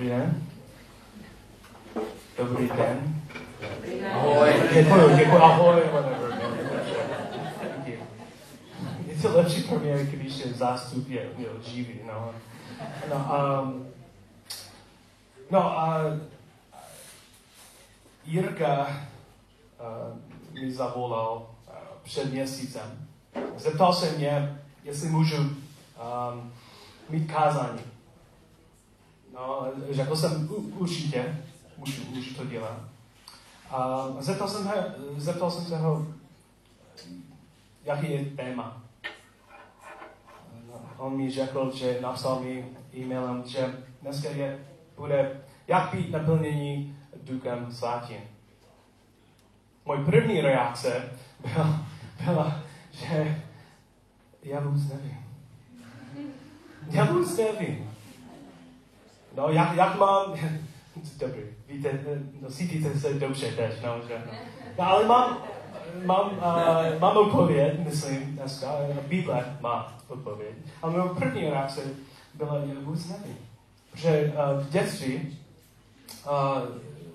Dobrý 0.00 0.10
den. 0.10 0.42
Dobrý 2.38 2.68
den. 2.68 3.22
Ahoj. 4.12 4.50
Děkuji, 4.74 5.16
děkuji, 5.16 5.36
ahoj. 5.36 5.82
Je 9.06 9.22
to 9.22 9.36
lepší 9.36 9.62
pro 9.62 9.78
mě, 9.78 10.04
když 10.04 10.38
je 10.38 10.52
zástup 10.52 11.08
je, 11.08 11.20
je 11.38 11.48
živý, 11.62 12.00
no. 12.06 12.34
No, 13.10 13.16
um, 13.62 13.86
no 15.50 15.78
a 15.78 16.00
Jirka 18.24 18.86
uh, 18.86 20.18
mi 20.54 20.72
zavolal 20.72 21.48
uh, 21.68 21.74
před 22.02 22.32
měsícem. 22.32 23.08
Zeptal 23.56 23.92
se 23.92 24.10
mě, 24.10 24.60
jestli 24.84 25.08
můžu 25.08 25.36
um, 25.36 26.52
mít 27.10 27.32
kázání. 27.32 27.80
No, 29.40 29.66
řekl 29.90 30.16
jsem, 30.16 30.48
"U- 30.50 30.72
určitě, 30.78 31.38
můžu, 31.76 32.02
můžu 32.10 32.34
to 32.34 32.44
dělat. 32.46 32.78
A 33.70 34.06
zeptal 34.18 34.48
jsem, 34.48 34.66
he, 34.66 34.94
zeptal 35.16 35.50
jsem 35.50 35.64
se 35.64 35.76
ho, 35.78 36.06
jaký 37.84 38.10
je 38.10 38.24
téma. 38.24 38.82
No, 40.68 40.80
On 40.98 41.16
mi 41.16 41.30
řekl, 41.30 41.72
že 41.74 41.98
napsal 42.02 42.40
mi 42.40 42.68
e-mailem, 42.96 43.42
že 43.46 43.74
dneska 44.02 44.28
je, 44.30 44.58
bude, 44.96 45.40
jak 45.68 45.94
být 45.94 46.10
naplnění 46.10 46.96
duchem 47.22 47.72
svatým. 47.72 48.20
Můj 49.84 50.04
první 50.04 50.40
reakce 50.40 51.12
byla, 51.42 51.86
byla 52.24 52.60
že 52.92 53.42
já 54.42 54.60
vůbec 54.60 54.82
nevím. 54.88 55.16
Já 56.90 57.04
vůbec 57.04 57.36
nevím. 57.36 57.89
No, 59.36 59.48
jak, 59.48 59.76
jak 59.76 59.98
mám... 59.98 60.34
Dobrý, 61.18 61.42
víte, 61.68 62.00
no, 62.42 62.50
cítíte 62.50 63.00
se 63.00 63.14
dobře 63.14 63.52
teď, 63.52 63.82
no, 63.84 64.08
že? 64.08 64.22
No, 64.78 64.84
ale 64.86 65.06
mám, 65.06 65.38
mám, 66.04 66.30
uh, 66.30 67.00
mám 67.00 67.16
odpověď, 67.16 67.78
myslím, 67.84 68.36
dneska, 68.36 68.72
Bible 69.08 69.56
má 69.60 69.98
odpověď. 70.08 70.54
A 70.82 70.90
moje 70.90 71.08
první 71.18 71.50
reakce 71.50 71.80
byla, 72.34 72.56
já 72.56 72.80
vůbec 72.80 73.08
nevím. 73.08 73.36
Protože 73.92 74.32
uh, 74.34 74.60
v 74.62 74.70
dětství, 74.70 75.38
uh, 76.26 76.58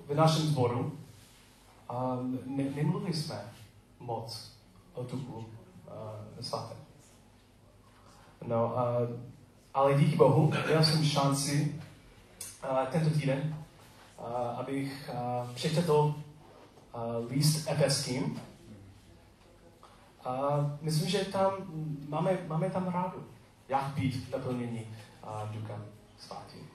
v 0.08 0.14
našem 0.14 0.42
sboru, 0.42 0.98
um, 1.92 2.38
ne, 2.46 2.64
nemluvili 2.76 3.12
jsme 3.12 3.40
moc 4.00 4.52
o 4.94 5.02
duchu 5.02 5.34
uh, 5.36 5.44
svatém. 6.40 6.76
No, 8.46 8.74
uh, 8.74 9.16
ale 9.74 9.94
díky 9.94 10.16
Bohu, 10.16 10.52
měl 10.66 10.84
jsem 10.84 11.04
šanci 11.04 11.80
tento 12.90 13.10
týden, 13.10 13.56
uh, 14.18 14.26
abych 14.60 15.10
uh, 15.12 15.50
přečetl 15.54 16.14
list 17.28 17.68
efeským. 17.68 18.40
A 20.24 20.40
myslím, 20.80 21.08
že 21.08 21.18
tam 21.18 21.52
máme, 22.08 22.38
máme 22.46 22.70
tam 22.70 22.88
rádu, 22.88 23.26
jak 23.68 23.84
být 23.84 24.32
naplnění 24.32 24.86
duchem 25.52 25.84
svatým. 26.18 26.66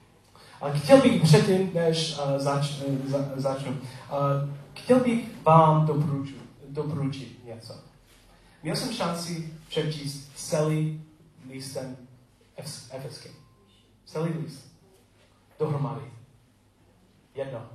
Ale 0.61 0.79
chtěl 0.79 1.01
bych 1.01 1.21
předtím, 1.21 1.73
než 1.73 2.19
zač, 2.37 2.71
za, 3.07 3.17
začnu, 3.35 3.77
chtěl 4.73 4.99
bych 4.99 5.43
vám 5.43 5.85
doporučit, 5.85 6.41
doporučit 6.69 7.45
něco. 7.45 7.73
Měl 8.63 8.75
jsem 8.75 8.93
šanci 8.93 9.53
přečíst 9.67 10.31
celý 10.35 11.03
listem 11.49 11.97
Efes- 12.57 12.87
efeským. 12.91 13.31
Celý 14.05 14.33
list. 14.33 14.70
Dohromady. 15.61 16.11
Jedno. 17.35 17.69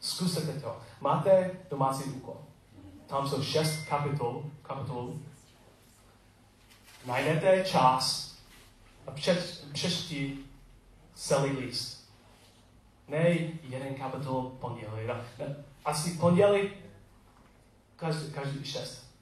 Zkuste 0.00 0.40
to. 0.40 0.80
Máte 1.00 1.50
domácí 1.70 2.04
úkol. 2.10 2.36
Tam 3.06 3.28
jsou 3.28 3.42
šest 3.42 3.88
kapitol, 3.88 4.44
kapitolů. 4.62 5.22
Najdete 7.06 7.64
čas 7.64 8.34
a 9.06 9.10
přeč, 9.10 9.38
přečti 9.72 10.38
celý 11.14 11.50
list. 11.50 12.10
Ne 13.08 13.28
jeden 13.62 13.94
kapitol 13.94 14.42
pondělí. 14.42 15.08
Asi 15.84 16.10
pondělí 16.10 16.70
každý, 17.96 18.32
každý 18.32 18.64
šest 18.64 19.14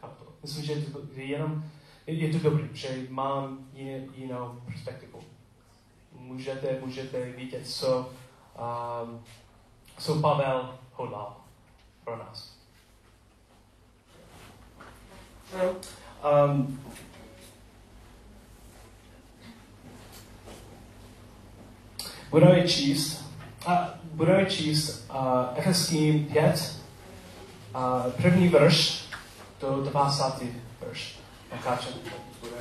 kapitol. 0.00 0.32
Myslím, 0.42 0.64
že 0.64 0.72
je 0.72 0.82
to 0.82 1.00
jenom 1.14 1.64
je, 2.06 2.14
je 2.14 2.32
to 2.32 2.50
dobrý, 2.50 2.68
že 2.72 3.06
mám 3.08 3.68
jiný, 3.72 4.08
jinou 4.16 4.62
perspektivu. 4.66 5.33
Můžete, 6.24 6.78
můžete 6.80 7.20
vidět, 7.20 7.68
co, 7.68 8.10
um, 9.02 9.24
co 9.98 10.20
Pavel 10.20 10.78
hodlal 10.92 11.36
pro 12.04 12.16
nás. 12.16 12.54
Um, 16.44 16.84
budeme 22.30 22.68
číst, 22.68 23.24
a 23.66 23.94
budeme 24.04 24.46
číst 24.46 25.10
uh, 25.10 25.16
Efeským 25.54 26.26
5, 26.26 26.80
uh, 27.74 28.12
první 28.12 28.48
verš 28.48 29.08
do 29.60 29.82
20. 29.82 30.24
verš. 30.80 31.18
Nakáčem 31.52 31.92
bude. 32.40 32.56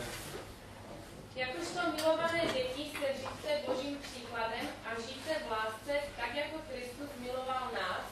Jakožto 1.35 1.80
milované 1.95 2.41
děti 2.53 2.91
se 3.00 3.07
žijte 3.22 3.51
Božím 3.68 3.97
příkladem 4.01 4.68
a 4.85 4.90
žijte 5.01 5.34
v 5.47 5.51
lásce, 5.51 5.94
tak 6.18 6.35
jako 6.35 6.57
Kristus 6.69 7.09
miloval 7.19 7.66
nás 7.74 8.03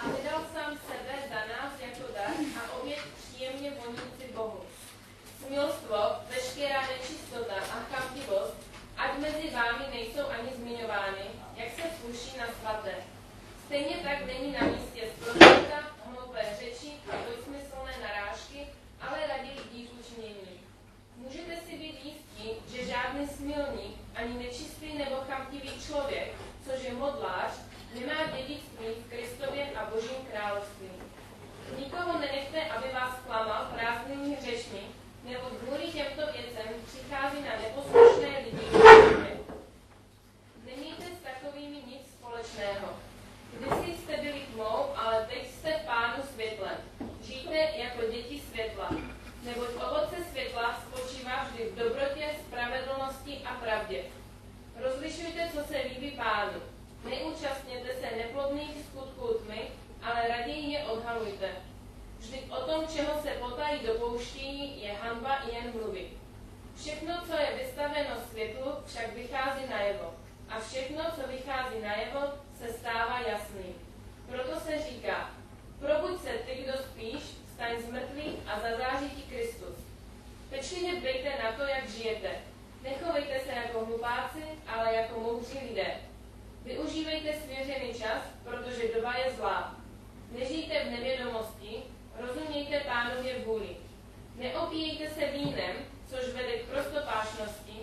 a 0.00 0.02
vydal 0.06 0.40
sám 0.54 0.78
sebe 0.86 1.14
za 1.28 1.40
nás 1.52 1.72
jako 1.80 2.12
dar 2.14 2.34
a 2.60 2.72
oběť 2.76 3.00
příjemně 3.18 3.70
vonící 3.70 4.34
Bohu. 4.34 4.60
Smilstvo, 5.46 5.98
veškerá 6.30 6.80
nečistota 6.80 7.54
a 7.54 7.76
chamtivost, 7.90 8.56
ať 8.96 9.09
mezi 9.20 9.50
vámi 9.50 9.84
nejsou 9.94 10.24
ani 10.28 10.50
zmiňovány, 10.56 11.24
jak 11.56 11.68
se 11.76 11.82
sluší 12.00 12.38
na 12.38 12.46
svaté. 12.60 12.94
Stejně 13.66 13.96
tak 13.96 14.26
není 14.26 14.52
na 14.52 14.66
místě 14.66 15.02
zprostota, 15.12 15.80
hloupé 16.04 16.42
řeči 16.58 16.92
a 17.12 17.16
dvojsmyslné 17.16 17.92
narážky, 18.02 18.66
ale 19.00 19.26
raději 19.26 19.60
díku 19.72 19.96
činění. 20.08 20.60
Můžete 21.16 21.56
si 21.56 21.72
být 21.78 22.04
jistí, 22.04 22.48
že 22.72 22.86
žádný 22.86 23.28
smilník, 23.28 23.96
ani 24.14 24.34
nečistý 24.38 24.98
nebo 24.98 25.16
chamtivý 25.28 25.70
člověk, 25.86 26.34
což 26.64 26.84
je 26.84 26.94
modlář, 26.94 27.52
nemá 27.94 28.36
dědictví 28.36 28.86
v 28.86 29.10
Kristově 29.10 29.70
a 29.76 29.90
Božím 29.90 30.26
království. 30.32 30.88
Nikoho 31.78 32.18
nenechte, 32.18 32.64
aby 32.64 32.88
vás 32.92 33.14
klamal 33.26 33.64
prázdnými 33.74 34.36
řečmi, 34.44 34.80
nebo 35.24 35.46
kvůli 35.46 35.92
těmto 35.92 36.22
věcem 36.32 36.68
přichází 36.86 37.36
na 37.42 37.52
neposlušné 37.62 38.44
lidi. 38.44 38.66
Nemějte 40.66 41.04
s 41.04 41.22
takovými 41.22 41.76
nic 41.86 42.02
společného. 42.18 42.88
Kdysi 43.58 43.98
jste 44.02 44.16
byli 44.16 44.40
tmou, 44.54 44.86
ale 44.96 45.26
teď 45.30 45.50
jste 45.50 45.80
pánu 45.86 46.22
světlem. 46.32 46.76
Žijte 47.22 47.56
jako 47.56 48.02
děti 48.12 48.40
světla. 48.50 48.90
Neboť 49.42 49.68
ovoce 49.68 50.16
světla 50.30 50.82
spočívá 50.86 51.44
vždy 51.44 51.64
v 51.64 51.74
dobrotě, 51.74 52.30
spravedlnosti 52.46 53.40
a 53.44 53.54
pravdě. 53.54 54.04
Rozlišujte, 54.76 55.50
co 55.54 55.64
se 55.64 55.78
líbí 55.78 56.10
pánu. 56.10 56.60
Neúčastněte 57.04 57.88
se 57.94 58.16
neplodných 58.16 58.76
skutků 58.90 59.34
tmy, 59.34 59.70
ale 60.02 60.28
raději 60.28 60.72
je 60.72 60.84
odhalujte. 60.84 61.69
Vždyť 62.20 62.50
o 62.50 62.60
tom, 62.60 62.88
čeho 62.88 63.22
se 63.22 63.30
potají 63.30 63.80
dopouští, 63.86 64.82
je 64.82 64.92
hanba 64.92 65.38
jen 65.52 65.72
mluvit. 65.72 66.16
Všechno, 66.76 67.14
co 67.26 67.36
je 67.36 67.58
vystaveno 67.58 68.10
světlu, 68.30 68.72
však 68.86 69.12
vychází 69.14 69.62
najevo. 69.70 70.14
A 70.48 70.60
všechno, 70.60 71.04
co 71.14 71.28
vychází 71.28 71.80
najevo, 71.82 72.20
se 72.58 72.72
stává 72.72 73.20
jasným. 73.20 73.74
Proto 74.28 74.60
se 74.60 74.78
říká, 74.90 75.30
probuď 75.78 76.22
se 76.22 76.30
ty, 76.30 76.62
kdo 76.62 76.72
spíš, 76.72 77.22
staň 77.54 77.82
z 77.82 77.90
mrtvých 77.90 78.38
a 78.46 78.60
zazáří 78.60 79.10
ti 79.10 79.22
Kristus. 79.22 79.76
Pečlivě 80.50 81.00
dbejte 81.00 81.30
na 81.44 81.52
to, 81.52 81.62
jak 81.62 81.88
žijete. 81.88 82.30
Nechovejte 82.82 83.40
se 83.40 83.52
jako 83.52 83.84
hlupáci, 83.84 84.42
ale 84.66 84.94
jako 84.94 85.20
moudří 85.20 85.58
lidé. 85.68 85.94
Využívejte 86.64 87.32
svěřený 87.32 87.94
čas, 87.94 88.22
protože 88.44 88.94
doba 88.94 89.14
je 89.16 89.32
zlá. 89.32 89.76
Nežijte 90.38 90.84
v 90.84 90.90
nevědomosti, 90.90 91.59
pánově 93.00 93.34
vůli. 93.46 93.76
Neopíjejte 94.36 95.14
se 95.14 95.26
vínem, 95.26 95.76
což 96.06 96.34
vede 96.34 96.52
k 96.58 96.68
prostopášnosti, 96.68 97.76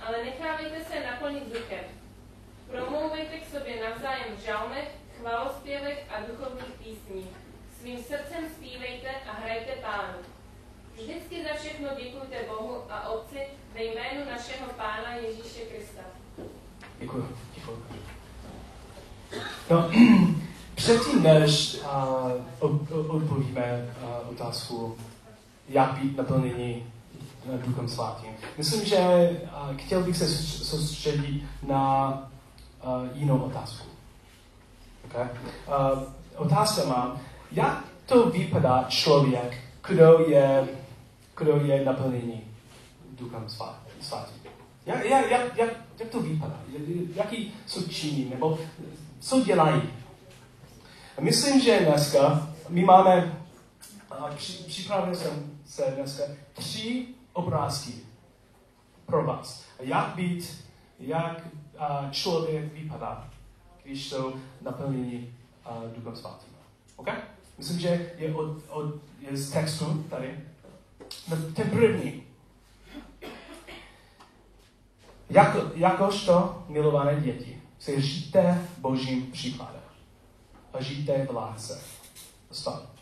ale 0.00 0.24
nechávejte 0.24 0.84
se 0.84 1.00
naplnit 1.00 1.52
duchem. 1.52 1.84
Promlouvejte 2.70 3.38
k 3.38 3.50
sobě 3.50 3.82
navzájem 3.84 4.36
v 4.36 4.44
žalmech, 4.44 4.88
chvalospěvech 5.18 6.06
a 6.10 6.20
duchovních 6.20 6.74
písních. 6.78 7.26
Svým 7.80 7.98
srdcem 7.98 8.44
zpívejte 8.56 9.08
a 9.28 9.32
hrajte 9.32 9.72
pánu. 9.72 10.18
Vždycky 10.94 11.44
za 11.44 11.54
všechno 11.54 11.88
děkujte 11.88 12.36
Bohu 12.48 12.82
a 12.90 13.08
Otci 13.08 13.38
ve 13.74 13.84
jménu 13.84 14.30
našeho 14.30 14.66
Pána 14.76 15.14
Ježíše 15.14 15.60
Krista. 15.60 16.02
Děkuji. 16.98 17.36
No, 19.70 19.90
předtím, 20.74 21.22
než 21.22 21.74
uh, 21.74 22.30
od, 22.58 22.90
odpovíme 23.08 23.94
uh, 24.02 24.30
otázku, 24.30 24.96
jak 25.68 25.92
být 25.98 26.16
naplnění 26.16 26.86
Duchem 27.66 27.88
Svatým. 27.88 28.30
Myslím, 28.58 28.84
že 28.84 29.30
uh, 29.42 29.76
chtěl 29.76 30.02
bych 30.02 30.16
se 30.16 30.28
soustředit 30.64 31.44
na 31.68 32.08
uh, 32.84 33.08
jinou 33.14 33.38
otázku. 33.38 33.86
Okay? 35.04 35.28
Uh, 35.68 36.02
otázka 36.36 36.84
mám, 36.84 37.20
jak 37.52 37.84
to 38.06 38.30
vypadá 38.30 38.84
člověk, 38.88 39.58
kdo 39.88 40.18
je, 40.28 40.68
kdo 41.36 41.56
je 41.56 41.84
naplněný 41.84 42.40
Duchem 43.12 43.44
Svatým? 44.00 44.42
Jak, 44.86 45.04
jak, 45.04 45.30
jak, 45.30 45.58
jak 45.98 46.08
to 46.10 46.20
vypadá? 46.20 46.60
Jaký 47.14 47.54
jsou 47.66 47.82
činy? 47.82 48.30
Nebo 48.30 48.58
co 49.20 49.40
dělají? 49.40 49.82
Myslím, 51.20 51.60
že 51.60 51.80
dneska 51.80 52.48
my 52.68 52.84
máme, 52.84 53.38
připravil 54.66 55.14
jsem 55.14 55.60
se 55.66 55.82
dneska 55.96 56.22
tři 56.52 57.06
obrázky 57.32 57.92
pro 59.06 59.24
vás. 59.24 59.64
Jak 59.80 60.14
být, 60.14 60.64
jak 60.98 61.48
člověk 62.10 62.72
vypadá, 62.72 63.28
když 63.84 64.08
jsou 64.08 64.34
naplněni 64.60 65.34
Duchem 65.96 66.16
Svatým. 66.16 66.52
OK? 66.96 67.08
Myslím, 67.58 67.80
že 67.80 68.12
je, 68.18 68.34
od, 68.34 68.56
od, 68.68 68.94
je 69.20 69.36
z 69.36 69.50
textu 69.50 70.04
tady. 70.10 70.40
No, 71.28 71.36
ten 71.54 71.70
první. 71.70 72.22
Jak, 75.30 75.56
jakožto 75.74 76.64
milované 76.68 77.20
děti 77.20 77.62
se 77.78 78.00
žijte 78.00 78.68
božím 78.78 79.26
příkladem 79.32 79.81
a 79.81 79.81
žijte 80.80 81.26
v 81.26 81.34
lásce. 81.34 81.82
Stop. 82.50 82.92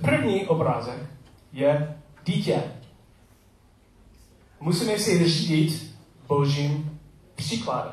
První 0.00 0.46
obrázek 0.46 1.06
je 1.52 1.96
dítě. 2.24 2.62
Musíme 4.60 4.98
si 4.98 5.28
řídit 5.28 5.96
božím 6.26 7.00
příkladem. 7.34 7.92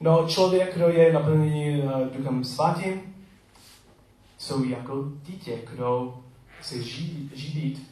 No, 0.00 0.28
člověk, 0.28 0.74
kdo 0.74 0.88
je 0.88 1.12
naplněný 1.12 1.82
uh, 1.82 2.00
Duchem 2.00 2.44
Svatým, 2.44 3.16
jsou 4.38 4.64
jako 4.64 5.04
dítě, 5.22 5.58
kdo 5.72 6.20
se 6.62 6.82
žít, 6.82 7.32
žít 7.34 7.90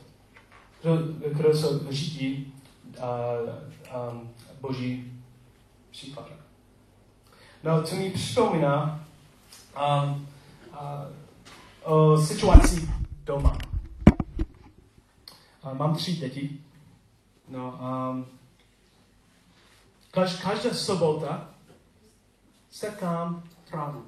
kdo, 0.82 0.96
kdo 1.32 1.54
se 1.54 1.66
řídí 1.90 2.54
uh, 2.98 4.12
um, 4.12 4.30
Boží 4.60 5.12
příkladem. 5.90 6.37
No, 7.62 7.82
to 7.82 7.96
mi 7.96 8.10
připomíná 8.10 9.04
um, 9.76 10.28
uh, 10.72 11.92
o 11.92 12.18
situaci 12.18 12.88
doma. 13.24 13.58
Uh, 15.64 15.74
mám 15.74 15.96
tři 15.96 16.12
děti. 16.12 16.60
No, 17.48 17.80
um, 18.10 18.26
kaž, 20.10 20.42
každá 20.42 20.74
sobota 20.74 21.50
sekám 22.70 23.42
trávu. 23.70 24.06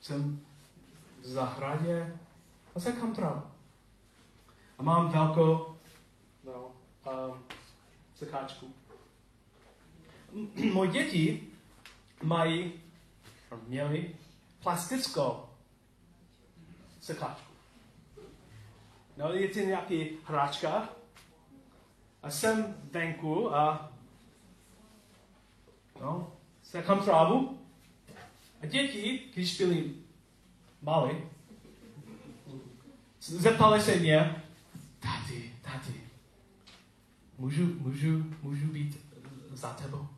Jsem 0.00 0.40
v 1.20 1.26
zahradě 1.26 2.16
a 2.74 2.80
sekám 2.80 3.14
trávu. 3.14 3.42
A 4.78 4.82
mám 4.82 5.10
velkou 5.12 5.76
no, 6.44 6.70
um, 7.12 7.38
sekáčku. 8.14 8.74
Moje 10.72 10.90
děti 10.90 11.51
mají, 12.22 12.72
měli 13.66 14.16
plastickou 14.62 15.44
sekáčku. 17.00 17.52
No, 19.16 19.32
je 19.32 19.48
to 19.48 19.58
nějaký 19.58 20.08
hráčka 20.24 20.88
a 22.22 22.30
jsem 22.30 22.76
venku 22.92 23.54
a 23.54 23.92
no, 26.00 26.32
sekám 26.62 27.04
trávu 27.04 27.58
a 28.62 28.66
děti, 28.66 29.30
když 29.34 29.58
byli 29.58 29.94
malí, 30.82 31.16
zeptali 33.20 33.82
se 33.82 33.96
mě, 33.96 34.42
tati, 35.00 35.52
tati, 35.62 36.00
můžu, 37.38 37.66
můžu, 37.66 38.24
můžu 38.42 38.66
být 38.66 39.06
za 39.52 39.74
tebou? 39.74 40.08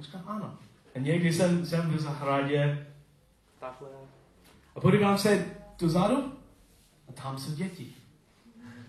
Říkám, 0.00 0.22
ano. 0.26 0.58
A 0.94 0.98
někdy 0.98 1.32
jsem, 1.32 1.66
jsem 1.66 1.90
v 1.90 2.00
zahradě 2.00 2.86
takhle. 3.60 3.88
A 4.74 4.80
podívám 4.80 5.18
se 5.18 5.46
dozadu 5.78 6.32
a 7.08 7.12
tam 7.12 7.38
jsou 7.38 7.52
děti. 7.52 7.94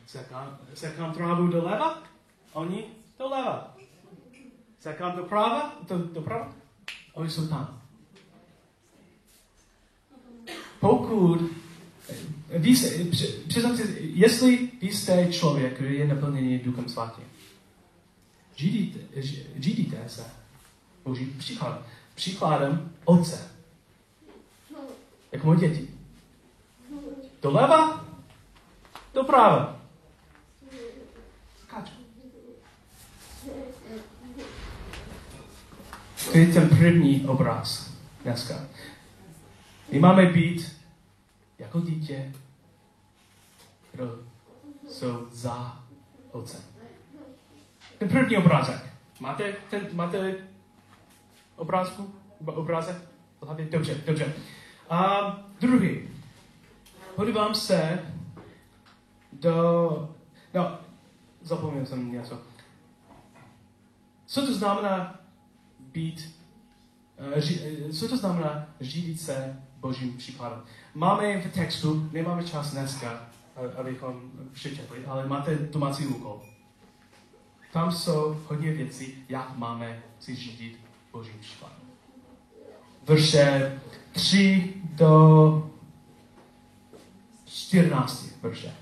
Sekám, 0.07 0.57
sekám 0.73 1.13
trávu 1.13 1.47
doleva, 1.47 2.03
oni 2.53 2.85
doleva. 3.19 3.77
Sekám 4.79 5.15
doprava, 5.15 5.75
do, 5.89 5.97
doprava, 5.97 6.53
oni 7.13 7.29
jsou 7.29 7.47
tam. 7.47 7.81
Pokud 10.79 11.51
vy 12.49 12.75
se, 12.75 13.05
představte, 13.47 13.83
jestli 13.99 14.71
vy 14.81 14.87
jste 14.87 15.33
člověk, 15.33 15.73
který 15.73 15.99
je 15.99 16.07
naplněný 16.07 16.59
Duchem 16.59 16.89
Svatým, 16.89 17.25
řídíte, 18.57 19.21
řídíte 19.59 20.09
se 20.09 20.40
Boží 21.03 21.25
příklad, 21.25 21.81
příkladem 22.15 22.91
Otce. 23.05 23.51
Jak 25.31 25.43
moje 25.43 25.59
děti. 25.59 25.87
Doleva, 27.41 28.05
doprava. 29.13 29.79
Skáču. 31.63 31.93
To 36.31 36.37
je 36.37 36.47
ten 36.47 36.69
první 36.69 37.25
obraz 37.27 37.91
dneska. 38.23 38.55
My 39.91 39.99
máme 39.99 40.25
být 40.25 40.81
jako 41.59 41.79
dítě, 41.79 42.33
kdo 43.91 44.19
jsou 44.89 45.27
za 45.31 45.83
otcem. 46.31 46.61
Ten 47.97 48.09
první 48.09 48.37
obrázek. 48.37 48.93
Máte, 49.19 49.53
ten, 49.69 49.87
máte 49.93 50.35
obrázku? 51.61 52.13
Obrázek? 52.45 52.95
Dobře, 53.71 53.95
dobře. 54.05 54.33
A 54.89 55.21
druhý. 55.59 56.09
Podívám 57.15 57.55
se 57.55 57.99
do... 59.33 60.15
No, 60.53 60.79
zapomněl 61.41 61.85
jsem 61.85 62.11
něco. 62.11 62.41
Co 64.25 64.45
to 64.45 64.53
znamená 64.53 65.19
být, 65.79 66.35
uh, 67.35 67.91
co 67.91 68.07
to 68.07 68.17
znamená 68.17 68.67
řídit 68.81 69.21
se 69.21 69.61
Božím 69.77 70.17
příkladem? 70.17 70.61
Máme 70.93 71.41
v 71.41 71.53
textu, 71.53 72.09
nemáme 72.11 72.43
čas 72.43 72.71
dneska, 72.71 73.29
abychom 73.77 74.31
přečetli, 74.51 75.05
ale 75.05 75.27
máte 75.27 75.55
domácí 75.55 76.07
úkol. 76.07 76.41
Tam 77.73 77.91
jsou 77.91 78.41
hodně 78.47 78.71
věcí, 78.71 79.25
jak 79.29 79.57
máme 79.57 80.03
si 80.19 80.35
řídit 80.35 80.90
Božím 81.11 81.39
příkladem. 81.39 81.77
Verše 83.07 83.79
3 84.11 84.73
do 84.83 85.71
14 87.45 88.25
verše. 88.41 88.73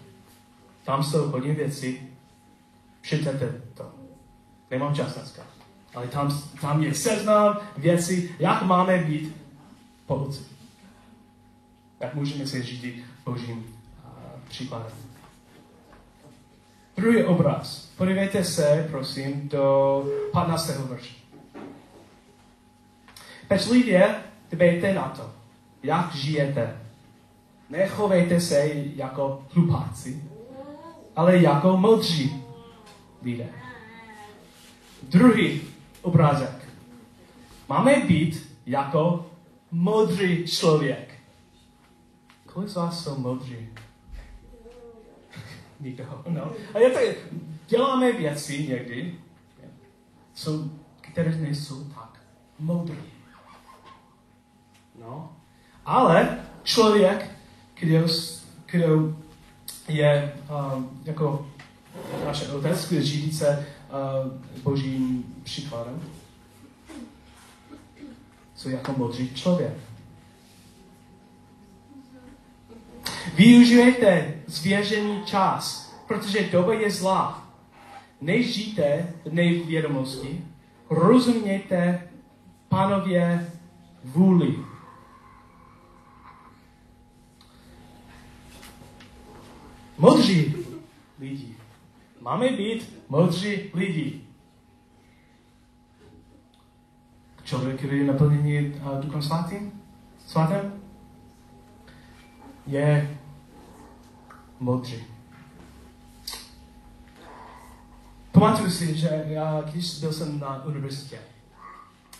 Tam 0.84 1.04
jsou 1.04 1.30
hodně 1.30 1.54
věcí, 1.54 2.00
přečtěte 3.02 3.62
to. 3.74 3.92
Nemám 4.72 4.96
čas 4.96 5.16
dneska. 5.16 5.42
Ale 5.96 6.08
tam, 6.08 6.42
tam 6.62 6.84
je 6.84 6.94
seznam 6.94 7.58
věcí, 7.78 8.30
jak 8.40 8.62
máme 8.62 8.98
být 9.04 9.36
po 10.06 10.30
Jak 12.00 12.16
můžeme 12.16 12.48
se 12.48 12.64
řídit 12.64 13.04
Božím 13.26 13.58
uh, 13.58 14.14
příkladem. 14.48 14.92
Druhý 16.98 17.24
obraz. 17.24 17.90
Podívejte 17.98 18.44
se, 18.44 18.88
prosím, 18.92 19.50
do 19.50 20.04
15. 20.32 20.68
verše. 20.70 21.16
Pečlivě 23.50 24.16
dbejte 24.52 24.94
na 24.94 25.10
to, 25.10 25.32
jak 25.84 26.16
žijete. 26.16 26.78
Nechovejte 27.70 28.42
se 28.42 28.70
jako 28.96 29.46
hlupáci, 29.52 30.24
ale 31.16 31.38
jako 31.38 31.78
moudří 31.78 32.44
lidé. 33.22 33.48
Druhý 35.04 35.62
obrázek. 36.02 36.70
Máme 37.70 38.00
být 38.00 38.58
jako 38.66 39.32
moudrý 39.72 40.48
člověk. 40.48 41.20
Kolik 42.46 42.70
z 42.70 42.76
vás 42.76 43.04
jsou 43.04 43.18
moudří? 43.18 43.70
Nikdo, 45.80 46.24
no. 46.28 46.52
A 46.74 46.80
je 46.80 46.90
to, 46.90 47.00
děláme 47.68 48.12
věci 48.14 48.68
někdy, 48.68 49.16
jsou, 50.34 50.72
které 51.02 51.36
nejsou 51.36 51.84
tak 51.84 52.22
moudrý. 52.60 53.19
No. 55.00 55.32
Ale 55.86 56.40
člověk, 56.64 57.32
který, 57.74 59.16
je 59.88 60.34
um, 60.76 60.90
jako 61.04 61.48
náš 62.26 62.48
otec, 62.48 62.86
který 62.86 63.02
řídí 63.02 63.32
se 63.32 63.68
uh, 63.90 64.64
božím 64.64 65.36
příkladem, 65.44 66.02
co 68.56 68.70
jako 68.70 68.94
modrý 68.98 69.34
člověk. 69.34 69.74
Využijte 73.36 74.34
zvěřený 74.48 75.24
čas, 75.26 75.94
protože 76.08 76.50
doba 76.52 76.74
je 76.74 76.92
zlá. 76.92 77.48
Nežijte 78.22 79.14
nevědomosti, 79.32 80.46
rozumějte 80.90 82.10
panově 82.70 83.52
vůli. 84.04 84.69
Modří 90.00 90.56
lidi. 91.20 91.56
Máme 92.22 92.50
být 92.50 93.06
modří 93.10 93.72
lidi. 93.74 94.22
Člověk, 97.44 97.78
který 97.78 97.98
je 97.98 98.04
naplněný 98.04 98.74
Duchem 99.02 99.22
Svatým, 99.22 99.82
svatým, 100.28 100.74
je 102.68 103.20
modří. 104.60 105.04
Pamatuju 108.32 108.70
si, 108.70 108.98
že 108.98 109.24
já, 109.28 109.62
když 109.62 110.00
byl 110.00 110.14
jsem 110.14 110.40
na 110.40 110.66
univerzitě, 110.66 111.20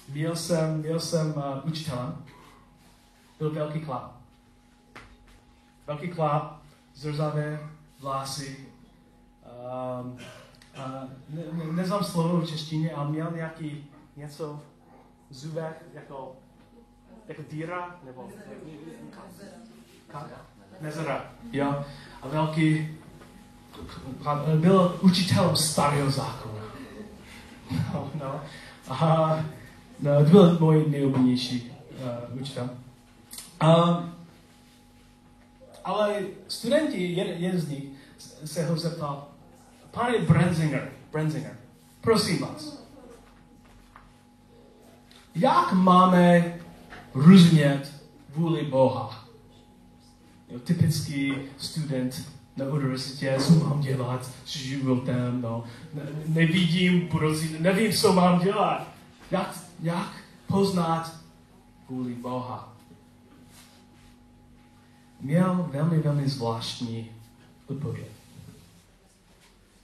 měl 0.10 0.36
jsem, 0.36 0.78
měl 0.78 1.00
jsem 1.00 1.34
uh, 1.36 1.44
učitele, 1.64 2.16
byl 3.40 3.52
velký 3.52 3.80
klap. 3.80 4.12
Velký 5.88 6.08
klap, 6.08 6.59
zrzavé 7.00 7.60
vlasy. 8.00 8.58
Um, 10.02 10.18
uh, 10.78 11.10
ne, 11.30 11.44
ne, 11.52 11.74
neznám 11.74 12.04
slovo 12.04 12.42
v 12.42 12.50
češtině, 12.50 12.92
ale 12.92 13.10
měl 13.10 13.32
nějaký 13.36 13.86
něco 14.16 14.60
v 15.30 15.34
zubech, 15.34 15.84
jako, 15.94 16.36
jako 17.28 17.42
díra, 17.52 18.00
nebo 18.04 18.30
Mezera. 20.82 21.26
Jo. 21.52 21.86
A 22.22 22.28
velký 22.28 22.98
byl 24.56 25.00
učitelem 25.02 25.56
starého 25.56 26.12
zákona. 26.12 26.62
No, 27.94 28.12
no. 28.16 28.42
A 28.90 29.40
no, 30.00 30.24
to 30.24 30.30
byl 30.30 30.60
můj 30.60 30.86
nejoblíbenější 30.90 31.72
uh, 32.32 32.42
učitel. 32.42 32.70
Um, 33.64 34.19
ale 35.90 36.22
studenti, 36.48 37.14
jeden, 37.14 37.38
jeden 37.38 37.62
z 37.62 37.70
nich, 37.70 37.84
se 38.46 38.66
ho 38.66 38.78
zeptal, 38.78 39.28
pane 39.92 40.20
Brenzinger, 40.20 40.92
Brenzinger, 41.12 41.58
prosím 42.02 42.40
vás, 42.40 42.84
jak 45.36 45.74
máme 45.74 46.60
rozumět 47.14 47.92
vůli 48.36 48.66
Boha? 48.66 49.26
Jo, 50.50 50.60
typický 50.60 51.36
student 51.58 52.30
na 52.58 52.66
univerzitě, 52.66 53.38
co 53.40 53.54
mám 53.54 53.82
dělat 53.82 54.32
s 54.46 54.50
životem, 54.50 55.42
no, 55.42 55.64
ne, 55.94 56.04
nevidím 56.28 57.08
budoucí, 57.08 57.56
nevím, 57.60 57.94
co 57.94 58.14
mám 58.14 58.40
dělat. 58.40 58.88
Jak, 59.32 59.58
jak 59.80 60.24
poznat 60.48 61.16
vůli 61.90 62.14
Boha? 62.14 62.69
Měl 65.20 65.70
velmi, 65.72 66.00
velmi 66.00 66.30
zvláštní 66.30 67.12
odpověď. 67.68 68.08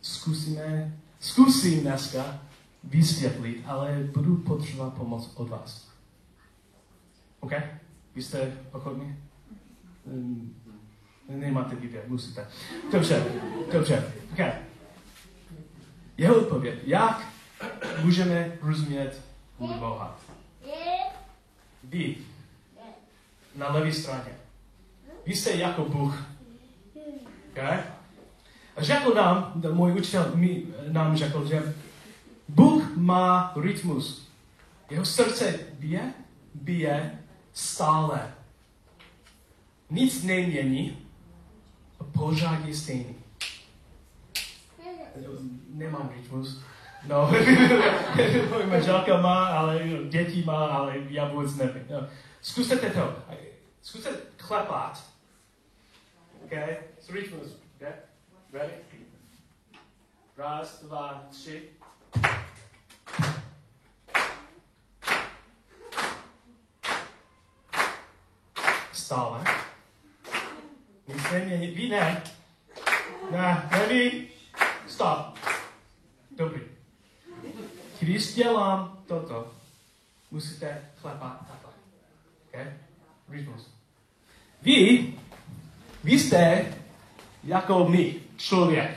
Zkusíme, 0.01 0.97
zkusím 1.19 1.81
dneska 1.81 2.41
vysvětlit, 2.83 3.63
ale 3.65 4.09
budu 4.13 4.37
potřebovat 4.37 4.93
pomoc 4.93 5.31
od 5.35 5.49
vás. 5.49 5.87
OK? 7.39 7.51
Vy 8.15 8.23
jste 8.23 8.57
ochotní? 8.71 9.17
Um, 10.03 10.55
nemáte 11.29 11.75
výběr, 11.75 12.03
musíte. 12.07 12.47
Dobře, 12.91 13.25
dobře. 13.73 14.13
OK. 14.33 14.39
Jeho 16.17 16.35
odpověď. 16.35 16.79
Jak 16.83 17.27
můžeme 18.03 18.57
rozumět 18.61 19.21
Boha? 19.59 20.19
Vy. 21.83 22.17
Na 23.55 23.73
levé 23.73 23.93
straně. 23.93 24.44
Vy 25.25 25.35
jste 25.35 25.51
jako 25.51 25.85
Bůh. 25.85 26.25
Okay? 27.51 27.79
A 28.75 28.83
řekl 28.83 29.13
nám, 29.13 29.61
můj 29.71 29.91
učitel 29.91 30.31
mi, 30.35 30.63
nám 30.87 31.17
řekl, 31.17 31.47
že 31.47 31.75
Bůh 32.47 32.97
má 32.97 33.53
rytmus. 33.61 34.31
Jeho 34.89 35.05
srdce 35.05 35.59
bije, 35.79 36.13
bije 36.53 37.19
stále. 37.53 38.33
Nic 39.89 40.23
nemění, 40.23 40.97
a 41.99 42.03
pořád 42.03 42.65
je 42.65 42.75
stejný. 42.75 43.15
Nemám 45.69 46.09
rytmus. 46.15 46.61
No, 47.07 47.31
můj 48.53 48.65
manželka 48.65 49.21
má, 49.21 49.45
ale 49.45 49.81
děti 50.09 50.43
má, 50.43 50.65
ale 50.65 50.95
já 51.09 51.27
vůbec 51.27 51.55
nevím. 51.55 51.83
No. 51.89 52.07
Zkuste 52.41 52.75
to. 52.75 53.15
Zkuste 53.81 54.09
klepat. 54.37 55.14
Okay? 56.45 56.77
S 56.99 57.09
rytmus. 57.09 57.57
Okay? 57.75 57.93
Ready? 58.53 58.73
Raz, 60.37 60.83
dva, 60.83 61.27
tři. 61.31 61.69
Stále. 68.93 69.43
Nic 71.07 71.31
nemění. 71.31 71.67
Vy 71.67 71.89
ne. 71.89 72.23
Ne, 73.31 73.69
neví. 73.71 74.27
Stop. 74.87 75.39
Dobrý. 76.31 76.61
Když 77.99 78.33
dělám 78.33 79.03
toto, 79.07 79.53
musíte 80.31 80.91
chlepat 81.01 81.47
takhle. 81.47 81.71
Okay? 82.47 82.73
Rytmus. 83.29 83.69
Vy, 84.61 85.13
vy 86.05 86.19
jste 86.19 86.65
jako 87.43 87.89
my, 87.89 88.15
člověk. 88.37 88.91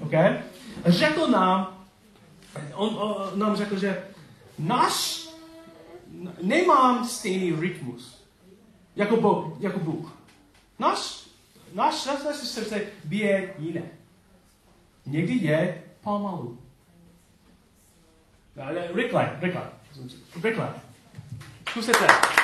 OK? 0.00 0.14
A 0.14 0.90
řekl 0.90 1.26
nám, 1.26 1.84
on, 2.74 2.88
on 2.98 3.38
nám 3.38 3.56
řekl, 3.56 3.78
že 3.78 4.04
náš, 4.58 5.28
nemám 6.42 7.08
stejný 7.08 7.60
rytmus, 7.60 8.24
jako, 8.96 9.16
Bůh, 9.16 9.60
jako 9.60 9.78
Bůh. 9.78 10.16
Náš, 10.78 11.28
náš, 11.74 12.04
naše 12.04 12.46
srdce 12.46 12.80
bije 13.04 13.54
jiné. 13.58 13.82
Někdy 15.06 15.34
je 15.34 15.82
pomalu. 16.00 16.58
Rychle, 18.94 19.38
rychle. 19.40 19.70
Rychle. 20.42 20.74
Zkusíte. 21.68 22.41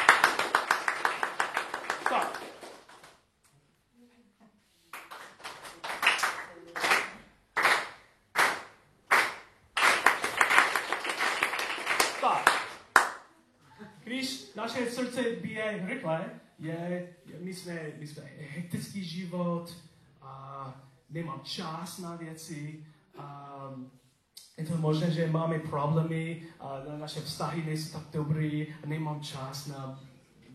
Naše 14.59 14.91
srdce 14.91 15.23
bije 15.23 15.87
rychle, 15.87 16.25
je, 16.59 17.09
my 17.41 17.55
jsme, 17.55 17.93
my 17.99 18.07
jsme 18.07 18.23
hektický 18.23 19.05
život, 19.05 19.77
a 20.23 20.75
nemám 21.11 21.41
čas 21.41 21.99
na 21.99 22.17
věci, 22.17 22.87
a 23.19 23.59
je 24.57 24.67
to 24.67 24.77
možné, 24.77 25.11
že 25.11 25.31
máme 25.31 25.59
problémy, 25.59 26.43
a 26.61 26.83
naše 26.99 27.21
vztahy 27.21 27.63
nejsou 27.63 27.99
tak 27.99 28.09
dobrý, 28.13 28.75
a 28.83 28.87
nemám 28.87 29.21
čas 29.21 29.67
na, 29.67 30.01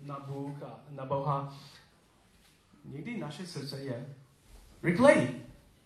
na 0.02 0.20
Bůh 0.20 0.64
a 0.64 0.80
na 0.90 1.06
Boha. 1.06 1.58
Někdy 2.86 3.18
naše 3.18 3.48
srdce 3.48 3.80
je 3.80 4.16
rychleji 4.84 5.46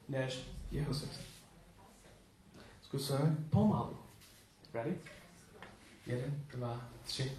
než 0.10 0.50
jeho 0.72 0.94
srdce. 0.94 1.22
Zkusíme 2.82 3.36
pomalu. 3.50 3.98
Ready? 4.74 4.98
Jeden, 6.06 6.44
dva, 6.54 6.82
tři. 7.04 7.32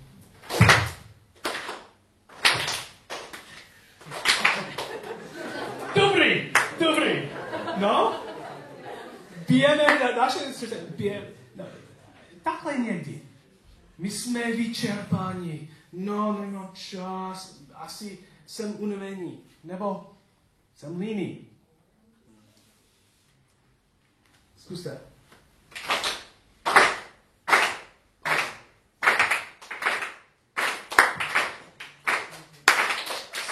Dobrý, 5.95 6.53
dobrý. 6.81 7.29
No? 7.79 8.15
Bijeme 9.49 9.85
na 9.99 10.17
naše 10.17 10.39
srdce. 10.53 10.77
Bije, 10.97 11.33
no, 11.57 11.65
takhle 12.43 12.79
někdy. 12.79 13.23
My 13.99 14.11
jsme 14.11 14.53
vyčerpáni. 14.53 15.71
No, 15.93 16.41
nemám 16.41 16.71
čas. 16.75 17.61
Asi 17.75 18.19
jsem 18.47 18.75
unavený. 18.79 19.41
Nebo 19.65 20.13
jsem 20.75 21.01
líný. 21.01 21.47
Zkuste. 24.57 25.01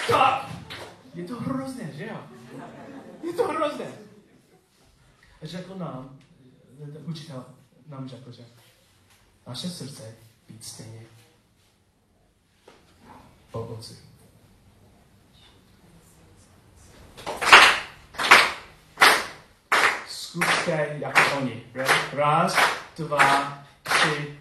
Stop! 0.03 0.49
Je 1.13 1.23
to 1.23 1.35
hrozné, 1.35 1.91
že 1.93 2.05
jo? 2.05 2.17
Je 3.23 3.33
to 3.33 3.47
hrozné. 3.47 4.06
Řekl 5.47 5.75
nám, 5.75 6.19
učitel 7.05 7.45
nám 7.87 8.09
řekl, 8.09 8.31
že 8.31 8.45
naše 9.47 9.69
srdce 9.69 10.15
být 10.49 10.65
stejně 10.65 11.01
po 13.51 13.59
otci. 13.59 13.97
Zkuste 20.07 20.97
jako 20.99 21.21
oni. 21.37 21.63
Raz, 22.13 22.57
dva, 22.97 23.63
tři. 23.83 24.39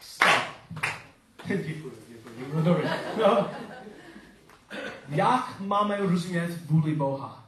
Stop. 0.00 0.30
Děkuji, 1.46 1.92
děkuji. 2.08 2.50
No, 2.54 2.62
dobré. 2.62 3.00
No. 3.18 3.59
Jak 5.10 5.60
máme 5.60 5.96
rozumět 5.96 6.66
vůli 6.66 6.94
Boha? 6.94 7.44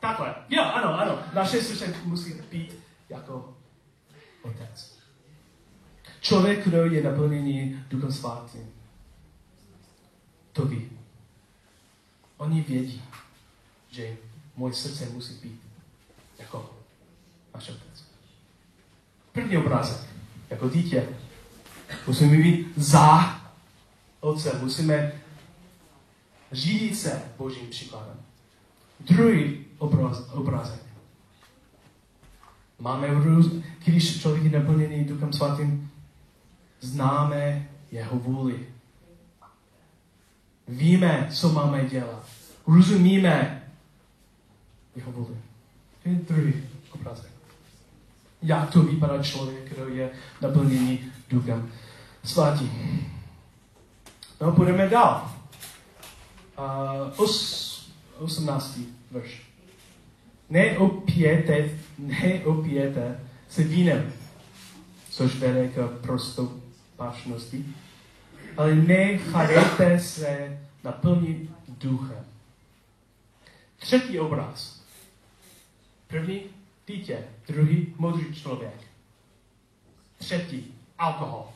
Takhle. 0.00 0.34
Jo, 0.48 0.62
ano, 0.62 1.00
ano. 1.00 1.18
Naše 1.34 1.62
srdce 1.62 1.94
musí 2.04 2.34
být 2.50 2.74
jako 3.08 3.54
otec. 4.42 4.98
Člověk, 6.20 6.64
kdo 6.64 6.84
je 6.86 7.02
naplněný 7.02 7.84
Duchem 7.88 8.12
Svatým, 8.12 8.72
to 10.52 10.64
ví. 10.64 10.90
Oni 12.36 12.60
vědí, 12.62 13.02
že 13.90 14.16
moje 14.56 14.74
srdce 14.74 15.06
musí 15.06 15.34
být 15.34 15.60
jako 16.38 16.70
náš 17.54 17.68
otec. 17.68 18.04
První 19.32 19.56
obrázek. 19.58 20.10
Jako 20.50 20.68
dítě. 20.68 21.08
Musíme 22.06 22.36
být 22.36 22.72
za 22.76 23.43
otce. 24.24 24.58
Musíme 24.62 25.12
řídit 26.52 26.96
se 26.96 27.22
Božím 27.38 27.66
příkladem. 27.66 28.16
Druhý 29.00 29.64
obraz, 29.78 30.28
obrázek. 30.32 30.80
Máme 32.78 33.14
růz, 33.14 33.52
když 33.84 34.20
člověk 34.20 34.44
je 34.44 34.60
naplněný 34.60 35.04
Duchem 35.04 35.32
Svatým, 35.32 35.90
známe 36.80 37.68
jeho 37.90 38.18
vůli. 38.18 38.66
Víme, 40.68 41.28
co 41.32 41.52
máme 41.52 41.84
dělat. 41.84 42.26
Rozumíme 42.66 43.62
jeho 44.96 45.12
vůli. 45.12 45.36
To 46.02 46.08
je 46.08 46.14
druhý 46.14 46.54
obrázek. 46.90 47.30
Jak 48.42 48.70
to 48.70 48.82
vypadá 48.82 49.22
člověk, 49.22 49.72
který 49.72 49.96
je 49.96 50.10
naplněný 50.40 51.00
Duchem 51.30 51.72
Svatým. 52.24 53.13
No, 54.44 54.52
půjdeme 54.52 54.88
dál. 54.88 55.32
Uh, 56.58 57.20
os, 57.20 57.90
18. 58.18 58.78
verš. 59.10 59.42
Neopijete, 60.50 61.70
neopijete 61.98 63.20
se 63.48 63.62
vínem, 63.62 64.12
což 65.10 65.34
vede 65.34 65.68
k 65.68 65.88
prostopášnosti, 66.02 67.64
ale 68.56 68.74
nechajte 68.74 70.00
se 70.00 70.60
naplnit 70.84 71.50
duchem. 71.68 72.24
Třetí 73.76 74.20
obraz. 74.20 74.82
První 76.06 76.40
dítě, 76.86 77.18
druhý 77.48 77.94
modrý 77.98 78.34
člověk. 78.34 78.80
Třetí 80.18 80.74
alkohol. 80.98 81.48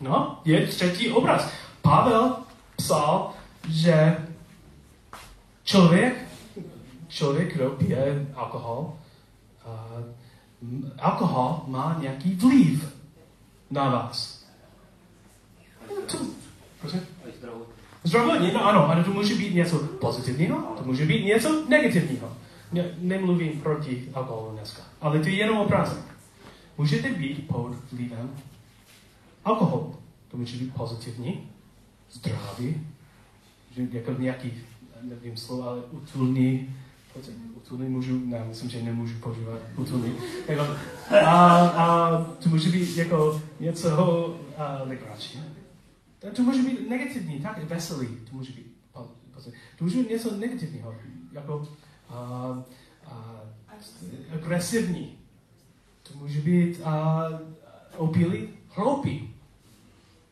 No, 0.00 0.40
je 0.44 0.66
třetí 0.66 1.10
obraz. 1.10 1.50
Pavel 1.82 2.36
psal, 2.76 3.32
že 3.68 4.16
člověk, 5.64 6.28
člověk, 7.08 7.54
kdo 7.54 7.70
pije 7.70 8.26
alkohol, 8.34 8.92
uh, 9.66 10.04
alkohol 10.98 11.62
má 11.66 11.96
nějaký 12.00 12.34
vliv 12.34 12.96
na 13.70 13.90
vás. 13.90 14.44
Prosím? 16.80 17.00
Zdravotní, 18.04 18.52
no 18.52 18.66
ano, 18.66 18.90
ale 18.90 19.04
to 19.04 19.10
může 19.10 19.34
být 19.34 19.54
něco 19.54 19.78
pozitivního, 19.78 20.58
to 20.78 20.84
může 20.84 21.06
být 21.06 21.24
něco 21.24 21.64
negativního. 21.68 22.36
Ne, 22.72 22.84
nemluvím 22.98 23.60
proti 23.60 24.08
alkoholu 24.14 24.52
dneska, 24.52 24.82
ale 25.00 25.18
to 25.18 25.28
je 25.28 25.34
jenom 25.34 25.58
obrázek. 25.58 26.04
Můžete 26.78 27.10
být 27.10 27.46
pod 27.48 27.74
vlivem 27.92 28.30
alkoholu. 29.44 29.96
To 30.28 30.36
může 30.36 30.56
být 30.56 30.74
pozitivní, 30.74 31.50
zdravý, 32.10 32.86
že 33.70 33.86
jako 33.92 34.12
nějaký, 34.12 34.52
nevím 35.02 35.36
slovo, 35.36 35.68
ale 35.68 35.80
utulný, 35.80 36.76
utulný 37.56 37.88
můžu, 37.88 38.26
ne, 38.26 38.44
myslím, 38.48 38.70
že 38.70 38.82
nemůžu 38.82 39.18
používat 39.18 39.58
utulný. 39.76 40.12
Jako, 40.48 40.62
a, 41.26 41.66
a 41.68 42.24
to 42.24 42.48
může 42.48 42.70
být 42.70 42.96
jako 42.96 43.42
něco 43.60 44.36
legrační. 44.84 45.44
To 46.36 46.42
může 46.42 46.62
být 46.62 46.90
negativní, 46.90 47.40
tak 47.40 47.64
veselý, 47.64 48.06
to 48.06 48.36
může 48.36 48.52
být 48.52 48.66
pozitivní. 49.34 49.60
To 49.78 49.84
může 49.84 49.98
být 49.98 50.10
něco 50.10 50.36
negativního, 50.36 50.94
jako 51.32 51.56
uh, 51.56 51.66
uh, 53.06 54.34
agresivní. 54.34 55.18
To 56.02 56.18
může 56.18 56.40
být 56.40 56.80
uh, 56.80 56.86
opilý, 57.96 58.48
hloupý 58.68 59.29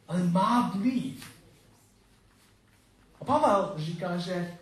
ale 0.08 0.22
má 0.24 0.68
vliv. 0.68 1.30
A 3.20 3.24
Pavel 3.24 3.74
říká, 3.76 4.16
že 4.16 4.58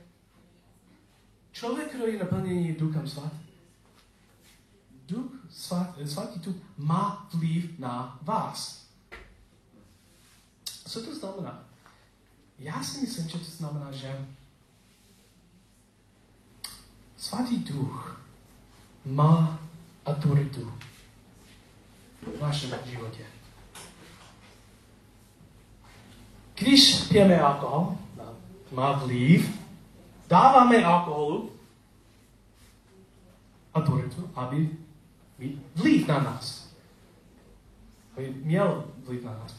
člověk, 1.53 1.89
který 1.89 2.13
je 2.13 2.19
naplněný 2.19 2.73
duchem 2.73 3.09
svatým, 3.09 3.47
duch 5.07 5.33
svat, 5.51 5.95
svatý 6.07 6.41
tu 6.41 6.61
má 6.77 7.29
vliv 7.35 7.79
na 7.79 8.19
vás. 8.23 8.87
Co 10.65 11.03
to 11.03 11.15
znamená? 11.15 11.65
Já 12.59 12.83
si 12.83 13.01
myslím, 13.01 13.29
že 13.29 13.39
to 13.39 13.51
znamená, 13.51 13.93
že 13.93 14.27
svatý 17.17 17.57
duch 17.59 18.21
má 19.05 19.59
autoritu 20.07 20.73
v 22.37 22.41
našem 22.41 22.79
životě. 22.85 23.36
Když 26.59 27.03
pijeme 27.09 27.41
alkohol, 27.41 27.97
má 28.73 28.93
vliv, 28.93 29.61
dáváme 30.29 30.85
alkoholu 30.85 31.53
autoritu, 33.75 34.31
aby 34.35 34.71
mít 35.39 35.63
vliv 35.75 36.09
na 36.09 36.21
nás. 36.21 36.69
Aby 38.17 38.35
měl 38.43 38.85
vliv 39.07 39.25
na 39.25 39.33
nás. 39.33 39.55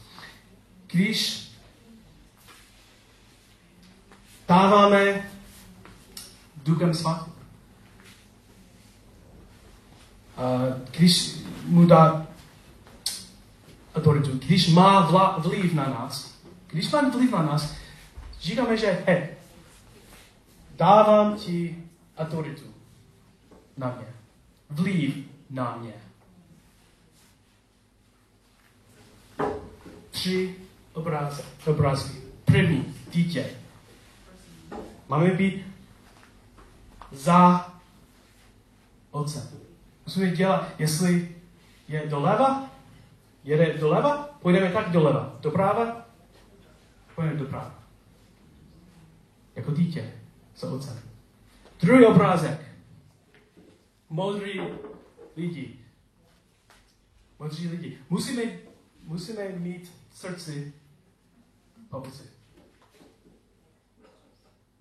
Když 0.86 1.50
dáváme 4.48 5.30
duchem 6.64 6.94
svatým, 6.94 7.32
když 10.90 11.36
mu 11.64 11.86
dá 11.86 12.26
autoritu, 13.94 14.38
když 14.38 14.68
má 14.68 15.00
vliv 15.38 15.74
na 15.74 15.84
nás, 15.84 16.37
když 16.70 16.90
mám 16.90 17.10
vliv 17.10 17.32
na 17.32 17.42
nás, 17.42 17.74
říkáme, 18.40 18.76
že 18.76 19.04
hej, 19.06 19.28
dávám 20.76 21.36
ti 21.36 21.84
autoritu 22.18 22.74
na 23.76 23.94
mě. 23.96 24.06
Vliv 24.70 25.14
na 25.50 25.76
mě. 25.76 25.92
Tři 30.10 30.56
obrazy. 30.92 31.42
obrazy. 31.66 32.22
První, 32.44 32.94
dítě. 33.12 33.50
Máme 35.08 35.30
být 35.30 35.66
za 37.12 37.72
otcem. 39.10 39.48
Musíme 40.06 40.30
dělat, 40.30 40.68
jestli 40.78 41.34
je 41.88 42.02
doleva, 42.06 42.70
jede 43.44 43.78
doleva, 43.78 44.28
půjdeme 44.42 44.72
tak 44.72 44.90
doleva. 44.90 45.36
Doprava, 45.40 46.07
půjdeme 47.18 47.38
doprava. 47.38 47.74
Jako 49.56 49.72
dítě 49.72 50.12
s 50.54 50.62
otcem. 50.62 51.00
Druhý 51.80 52.06
obrázek. 52.06 52.60
Modrý 54.08 54.60
lidi. 55.36 55.78
Modří 57.38 57.68
lidi. 57.68 57.98
Musíme, 58.10 58.42
musíme 59.02 59.48
mít 59.48 59.92
srdci 60.14 60.72
pomoci. 61.90 62.22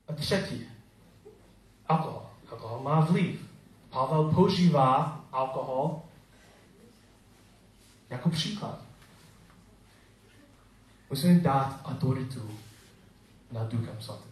A 0.08 0.14
třetí. 0.14 0.66
Alkohol. 1.88 2.30
Alkohol 2.52 2.84
má 2.84 3.00
vliv. 3.00 3.50
Pavel 3.90 4.32
používá 4.32 5.26
alkohol 5.32 6.02
jako 8.10 8.30
příklad. 8.30 8.87
Musíme 11.10 11.40
dát 11.40 11.82
autoritu 11.86 12.52
na 13.52 13.64
Duchem 13.64 13.96
Svatým. 14.00 14.32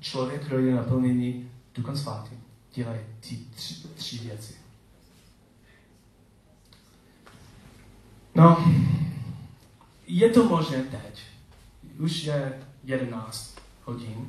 Člověk, 0.00 0.46
který 0.46 0.66
je 0.66 0.74
naplněný 0.74 1.50
Duchem 1.74 1.96
Svatým, 1.96 2.44
dělá 2.74 2.92
ty 3.20 3.38
tři, 3.54 3.74
tři 3.94 4.18
věci. 4.18 4.54
No, 8.34 8.64
je 10.06 10.30
to 10.30 10.44
možné 10.44 10.82
teď. 10.82 11.22
Už 11.98 12.24
je 12.24 12.62
11 12.84 13.56
hodin. 13.84 14.28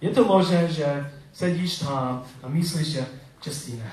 Je 0.00 0.10
to 0.10 0.24
možné, 0.24 0.72
že 0.72 1.12
sedíš 1.32 1.78
tam 1.78 2.24
a 2.42 2.48
myslíš, 2.48 2.88
že 2.88 3.06
Justine, 3.46 3.92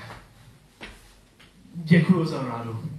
děkuji 1.76 2.26
za 2.26 2.44
radu. 2.44 2.99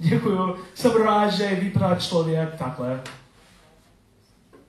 Děkuji, 0.00 0.56
jsem 0.74 0.92
rád, 0.92 1.30
že 1.30 1.54
vypadá 1.54 1.96
člověk 1.96 2.54
takhle. 2.54 3.02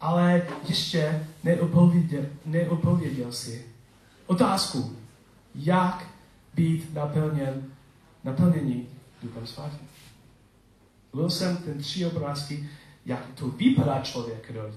Ale 0.02 0.48
ještě 0.68 1.28
neopověděl, 1.44 2.26
neopověděl 2.46 3.32
si 3.32 3.66
otázku, 4.28 4.98
jak 5.56 6.08
být 6.54 6.94
naplněn, 6.94 7.66
naplněný 8.24 8.88
Duchem 9.24 9.48
Svatým. 9.48 9.88
Byl 11.14 11.30
jsem 11.30 11.58
ten 11.58 11.78
tři 11.78 12.06
obrázky, 12.06 12.70
jak 13.06 13.26
to 13.36 13.48
vypadá 13.48 14.02
člověk, 14.02 14.52
kdo 14.52 14.74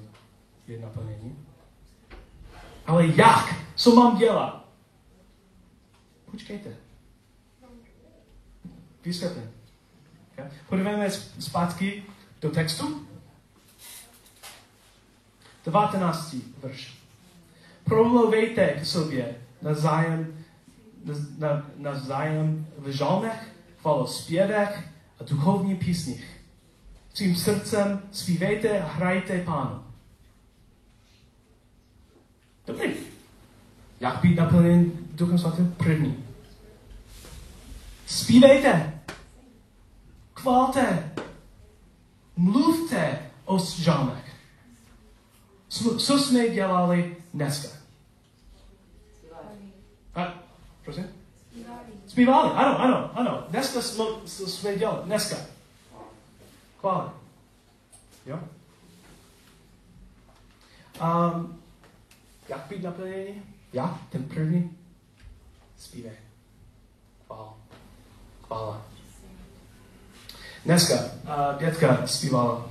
je 0.67 0.81
naplněný. 0.81 1.37
Ale 2.87 3.07
jak? 3.07 3.55
Co 3.75 3.95
mám 3.95 4.19
dělat? 4.19 4.69
Počkejte. 6.31 6.77
Vysvětlím. 9.05 9.64
Podíváme 10.69 11.11
zpátky 11.39 12.03
do 12.41 12.51
textu. 12.51 13.07
19. 15.67 16.37
verš. 16.63 16.99
Promlouvejte 17.85 18.67
k 18.67 18.87
sobě 18.87 19.37
na 19.63 19.75
zájem, 19.75 20.45
na, 21.39 21.71
na 21.77 21.99
zájem 21.99 22.67
v 22.79 22.89
žalmech, 22.89 23.55
chvalospěvech 23.79 24.89
a 25.21 25.25
duchovních 25.25 25.79
písních. 25.79 26.41
Svým 27.15 27.37
srdcem 27.37 28.03
zpívejte 28.13 28.81
a 28.81 28.87
hrajte 28.87 29.41
pánu. 29.41 29.85
Dobrý. 32.67 32.91
Jak 34.01 34.21
být 34.21 34.35
naplněn 34.35 34.93
Duchem 35.13 35.39
Svatým? 35.39 35.75
První. 35.79 36.25
Zpívejte. 38.07 38.94
Chválte. 40.45 41.13
Mluvte 42.37 43.31
o 43.45 43.59
žalmech. 43.59 44.35
Co 45.99 46.19
jsme 46.19 46.49
dělali 46.49 47.17
dneska? 47.35 47.69
A, 50.15 50.35
prosím? 50.85 51.07
Zpívali. 52.07 52.51
Ano, 52.51 52.81
ano, 52.81 53.11
ano. 53.19 53.45
Dneska 53.49 53.83
jsme 53.83 54.77
dělali. 54.77 55.03
Dneska. 55.05 55.37
Chvále. 56.81 57.11
Jo? 58.27 58.41
Um, 61.01 61.63
jak 62.49 62.67
být 62.69 62.83
naplněný? 62.83 63.43
Já, 63.73 63.99
ten 64.11 64.25
první? 64.25 64.77
Zpívej. 65.79 66.17
Chvála. 67.27 67.55
Chvála. 68.43 68.94
Dneska 70.65 70.95
uh, 70.95 71.59
dětka 71.59 72.07
zpívala. 72.07 72.67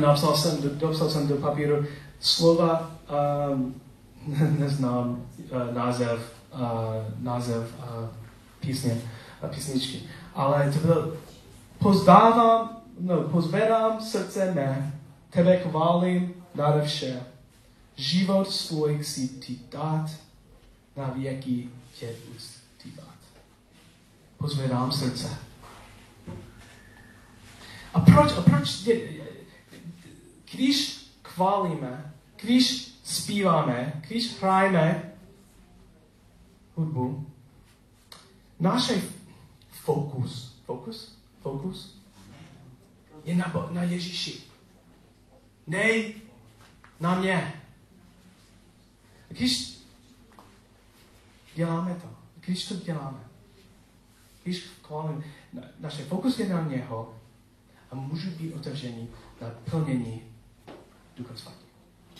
Napsal 0.00 0.36
jsem, 0.36 0.58
dopsal 0.62 1.10
jsem 1.10 1.28
do 1.28 1.36
papíru 1.36 1.84
slova, 2.20 2.90
um, 3.50 3.74
neznám 4.58 5.22
uh, 5.38 5.74
název, 5.74 6.32
uh, 6.54 6.60
název 7.18 7.74
uh, 7.78 8.08
písně, 8.60 9.02
uh, 9.42 9.48
písničky, 9.48 10.02
ale 10.34 10.72
to 10.72 10.78
bylo 10.86 11.12
pozdávám, 11.78 12.76
no, 13.00 13.20
pozvedám 13.20 14.00
srdce 14.00 14.52
mé, 14.54 15.00
tebe 15.30 15.56
chválím 15.56 16.34
nade 16.54 16.82
vše. 16.82 17.20
Život 17.96 18.50
svůj 18.50 18.98
chci 18.98 19.28
ti 19.28 19.58
dát, 19.72 20.10
na 20.96 21.10
věky 21.16 21.68
tě 21.98 22.08
uctívat. 22.36 23.14
Pozvedám 24.38 24.92
srdce. 24.92 25.28
A 27.94 28.00
proč, 28.00 28.32
a 28.32 28.42
proč, 28.42 28.88
když 30.52 31.06
chválíme, 31.24 32.14
když 32.36 32.94
zpíváme, 33.04 34.02
když 34.08 34.40
hrajeme 34.40 35.12
hudbu, 36.74 37.26
náš 38.60 38.92
fokus, 39.70 40.56
fokus, 40.64 41.18
fokus 41.42 41.98
je 43.24 43.34
na, 43.34 43.68
na 43.70 43.82
Ježíši. 43.82 44.40
Nej 45.66 46.14
na 47.00 47.14
mě. 47.18 47.52
Když 49.28 49.78
děláme 51.54 51.94
to, 51.94 52.08
když 52.40 52.68
to 52.68 52.74
děláme, 52.74 53.20
když 54.42 54.68
chválíme, 54.82 55.24
naše 55.80 56.04
fokus 56.04 56.38
je 56.38 56.48
na 56.48 56.62
něho 56.62 57.13
a 57.94 57.96
můžu 57.96 58.30
být 58.30 58.54
otevřený 58.54 59.08
na 59.40 59.48
plnění 59.70 60.22
Ducha 61.16 61.34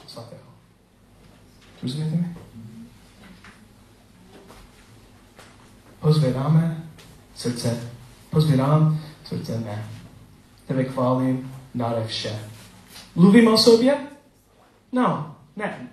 Svatého. 0.07 0.43
Rozumíte 1.83 2.17
mi? 2.17 2.37
Pozvedáme 6.01 6.89
srdce, 7.35 7.91
pozvedám 8.31 9.01
srdce 9.25 9.61
mé. 9.61 9.89
Tebe 10.67 10.85
chválím 10.85 11.55
nade 11.75 12.07
vše. 12.07 12.49
Mluvím 13.15 13.49
o 13.49 13.59
sobě? 13.59 14.07
No, 14.93 15.37
ne. 15.57 15.89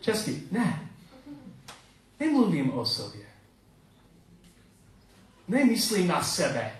Česky, 0.00 0.42
ne. 0.50 0.90
Nemluvím 2.20 2.72
o 2.72 2.84
sobě. 2.84 3.26
Nemyslím 5.48 6.08
na 6.08 6.22
sebe. 6.22 6.72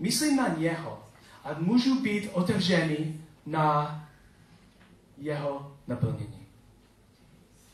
Myslím 0.00 0.36
na 0.36 0.48
něho. 0.48 1.01
A 1.44 1.48
můžu 1.58 2.00
být 2.02 2.30
otevřený 2.32 3.20
na 3.46 3.98
jeho 5.18 5.76
naplnění. 5.86 6.46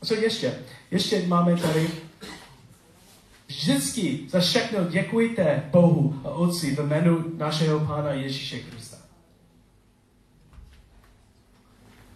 A 0.01 0.05
co 0.05 0.13
ještě? 0.13 0.59
Ještě 0.91 1.27
máme 1.27 1.57
tady 1.57 1.89
Vždycky 3.49 4.19
za 4.29 4.39
všechno 4.39 4.85
děkujte 4.85 5.69
Bohu 5.71 6.21
a 6.23 6.29
Otci 6.29 6.75
ve 6.75 6.83
jménu 6.83 7.37
našeho 7.37 7.79
Pána 7.79 8.11
Ježíše 8.11 8.59
Krista. 8.59 8.97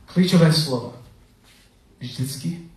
Klíčové 0.05 0.53
slovo. 0.53 1.03
Vždycky. 1.99 2.69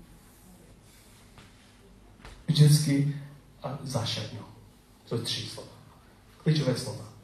Vždycky 2.48 3.16
a 3.62 3.78
za 3.82 4.02
všechno. 4.02 4.48
To 5.08 5.18
tři 5.18 5.42
slova. 5.42 5.72
Klíčové 6.42 6.76
slova. 6.76 7.15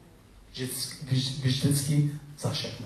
Vždycky, 0.53 2.11
za 2.39 2.49
všechno. 2.49 2.85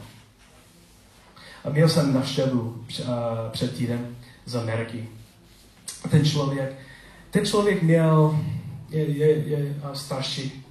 A 1.63 1.69
měl 1.69 1.89
jsem 1.89 2.13
navštěvu 2.13 2.86
před 3.51 3.77
týdem 3.77 4.17
z 4.45 4.56
Ameriky. 4.56 5.10
Ten 6.12 6.25
člověk, 6.25 6.75
ten 7.32 7.45
člověk 7.45 7.84
měl, 7.84 8.39
je, 8.89 9.17
je, 9.17 9.27
je 9.47 9.75
starší 9.93 10.65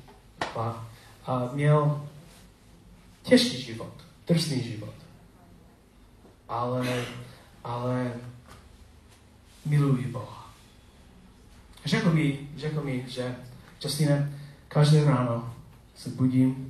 a, 0.56 0.88
a 1.26 1.50
měl 1.52 2.08
těžký 3.22 3.62
život, 3.62 3.92
drsný 4.26 4.62
život. 4.62 4.94
Ale, 6.48 7.04
ale 7.64 8.12
miluji 9.66 10.06
Boha. 10.06 10.54
Řekl 11.84 12.12
mi, 12.12 12.38
řekl 12.56 12.82
mi, 12.82 13.04
že 13.08 13.36
Justine, 13.84 14.40
každé 14.68 15.04
ráno 15.04 15.54
se 15.96 16.10
budím 16.10 16.65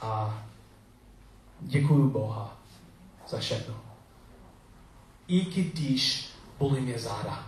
a 0.00 0.42
děkuji 1.60 2.10
Boha 2.10 2.56
za 3.28 3.38
všechno. 3.38 3.74
I 5.26 5.40
když 5.40 6.28
bolí 6.58 6.80
mě 6.80 6.98
záda. 6.98 7.46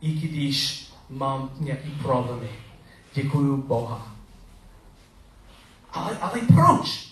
I 0.00 0.12
když 0.12 0.88
mám 1.10 1.50
nějaký 1.60 1.90
problémy. 1.90 2.50
Děkuju 3.14 3.62
Boha. 3.62 4.16
Ale, 5.90 6.18
ale 6.18 6.40
proč? 6.54 7.08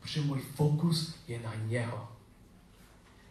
Protože 0.00 0.20
můj 0.20 0.40
fokus 0.40 1.14
je 1.28 1.40
na 1.40 1.54
něho. 1.54 2.08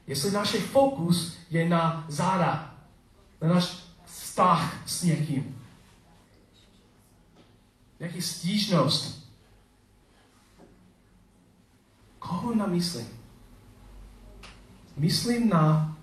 Jestli 0.08 0.32
náš 0.32 0.50
fokus 0.50 1.38
je 1.50 1.70
na 1.70 2.06
záda, 2.08 2.76
na 3.42 3.48
náš 3.48 3.78
vztah 4.06 4.88
s 4.88 5.04
někým, 5.04 5.62
nějaký 8.00 8.22
stížnost, 8.22 9.19
koho 12.20 12.56
namyslím? 12.56 13.08
Myslím 14.98 15.50
na 15.50 15.98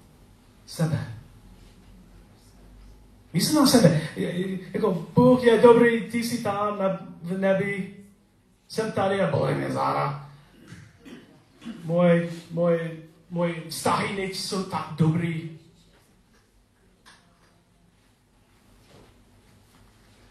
sebe. 0.67 1.15
Myslím 3.33 3.57
na 3.57 3.67
sebe. 3.67 4.01
Jako 4.73 5.07
Bůh 5.15 5.45
je 5.45 5.61
dobrý, 5.61 6.11
ty 6.11 6.25
jsi 6.25 6.43
tam 6.43 6.79
na, 6.79 6.99
v 7.23 7.39
nebi, 7.39 7.97
jsem 8.69 8.93
tady 8.93 9.21
a 9.21 9.31
bolí 9.31 9.55
mě 9.55 9.73
zára. 9.73 10.31
Moje, 11.85 12.31
moje, 12.51 12.97
moje 13.31 13.55
vztahy 13.69 14.17
nejsou 14.17 14.63
tak 14.63 14.87
dobrý. 14.97 15.59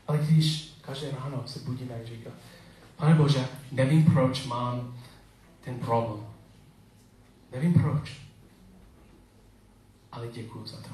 Ale 0.08 0.18
když 0.18 0.74
každé 0.82 1.12
ráno 1.12 1.44
se 1.46 1.60
budíme 1.60 1.96
a 1.96 2.06
říká, 2.06 2.30
Pane 2.96 3.16
Bože, 3.16 3.48
nevím, 3.72 4.06
proč 4.06 4.46
mám 4.46 4.98
ten 5.66 5.80
problém. 5.80 6.26
Nevím 7.52 7.74
proč. 7.74 8.22
Ale 10.12 10.28
děkuji 10.28 10.68
za 10.68 10.78
to. 10.78 10.90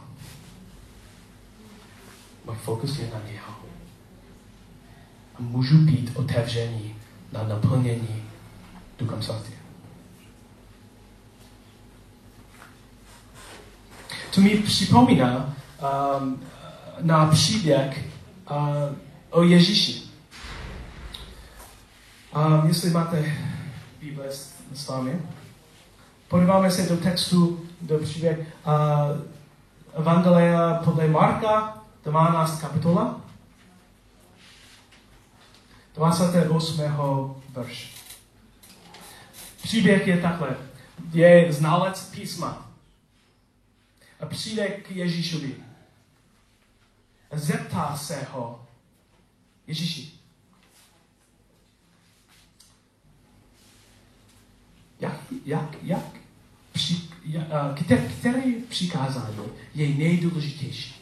Můj 2.46 2.56
fokus 2.56 3.00
je 3.00 3.10
na 3.14 3.22
něho. 3.32 3.56
A 5.36 5.42
můžu 5.42 5.78
být 5.78 6.12
otevřený 6.16 6.96
na 7.32 7.44
naplnění 7.44 8.24
Duchem 9.00 9.22
Svatým. 9.22 9.56
To 14.36 14.42
mi 14.42 14.50
připomíná 14.50 15.56
um, 16.20 16.42
na 17.02 17.26
příběh 17.26 18.06
uh, 18.52 18.96
o 19.30 19.44
Ježíši. 19.44 20.04
Um, 22.36 22.68
jestli 22.68 22.90
máte 22.90 23.36
Bible 24.00 24.32
vámi, 24.88 25.22
podíváme 26.28 26.72
se 26.72 26.90
do 26.90 26.98
textu, 26.98 27.66
do 27.82 27.98
příběh 27.98 28.40
uh, 28.40 30.02
Evangelia 30.02 30.74
podle 30.74 31.08
Marka, 31.08 31.84
12 32.04 32.62
kapitola, 32.62 33.22
28. 35.94 36.82
verš. 37.50 37.96
Příběh 39.64 40.08
je 40.08 40.22
takhle. 40.22 40.58
Je 41.14 41.54
znalec 41.54 42.10
písma. 42.10 42.72
A 44.20 44.26
přijde 44.26 44.68
k 44.68 44.92
Ježíšovi. 44.92 45.56
A 47.32 47.38
zeptá 47.38 47.98
se 47.98 48.28
ho. 48.32 48.66
Ježíši. 49.68 50.21
Jak, 55.02 55.20
jak, 55.46 55.76
jak, 55.84 56.06
při, 56.72 56.98
jak 57.26 57.48
které, 57.76 58.02
které 58.20 58.42
přikázání 58.70 59.46
je 59.76 59.88
nejdůležitější? 59.88 61.02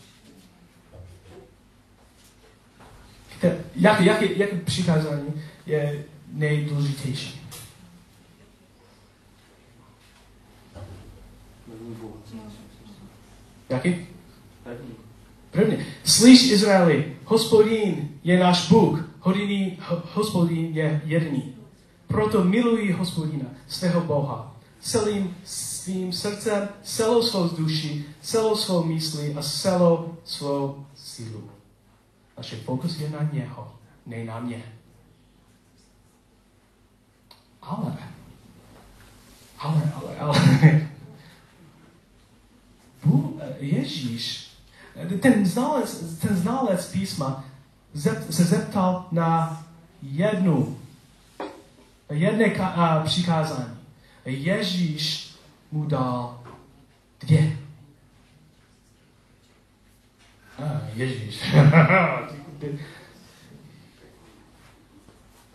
Které, 3.38 3.64
jak, 3.76 4.02
jak, 4.02 4.22
jak 4.22 4.64
přikázání 4.64 5.34
je 5.66 6.06
nejdůležitější? 6.34 7.42
Jaký? 13.70 14.08
První. 15.52 15.86
Slyš 16.04 16.52
Izraeli, 16.52 17.16
hospodín 17.26 18.10
je 18.24 18.40
náš 18.40 18.70
Bůh, 18.70 19.10
hodiný 19.20 19.78
hospodín 20.14 20.66
je 20.74 21.02
jedný. 21.06 21.59
Proto 22.10 22.44
miluji 22.44 22.92
hospodina, 22.92 23.46
svého 23.68 24.02
Boha, 24.02 24.56
celým 24.82 25.36
svým 25.46 26.14
srdcem, 26.14 26.70
celou 26.84 27.22
svou 27.24 27.48
duši, 27.48 28.06
celou 28.22 28.56
svou 28.56 28.84
myslí 28.84 29.36
a 29.36 29.42
celou 29.42 30.18
svou 30.26 30.86
sílu. 30.96 31.50
Naše 32.38 32.56
fokus 32.56 33.00
je 33.00 33.10
na 33.10 33.30
něho, 33.32 33.74
ne 34.06 34.24
na 34.24 34.40
mě. 34.40 34.64
Ale, 37.62 37.98
ale, 39.60 39.94
ale, 39.96 40.18
ale, 40.18 40.40
Ježíš, 43.60 44.50
ten 45.22 45.46
znalec, 45.46 46.18
ten 46.22 46.38
znalec 46.38 46.92
písma 46.92 47.46
se 48.30 48.44
zeptal 48.44 49.08
na 49.12 49.64
jednu, 50.02 50.78
jedné 52.10 52.54
přikázání. 53.04 53.78
Ježíš 54.26 55.36
mu 55.72 55.86
dal 55.86 56.44
dvě. 57.20 57.58
Ježíš. 60.94 61.44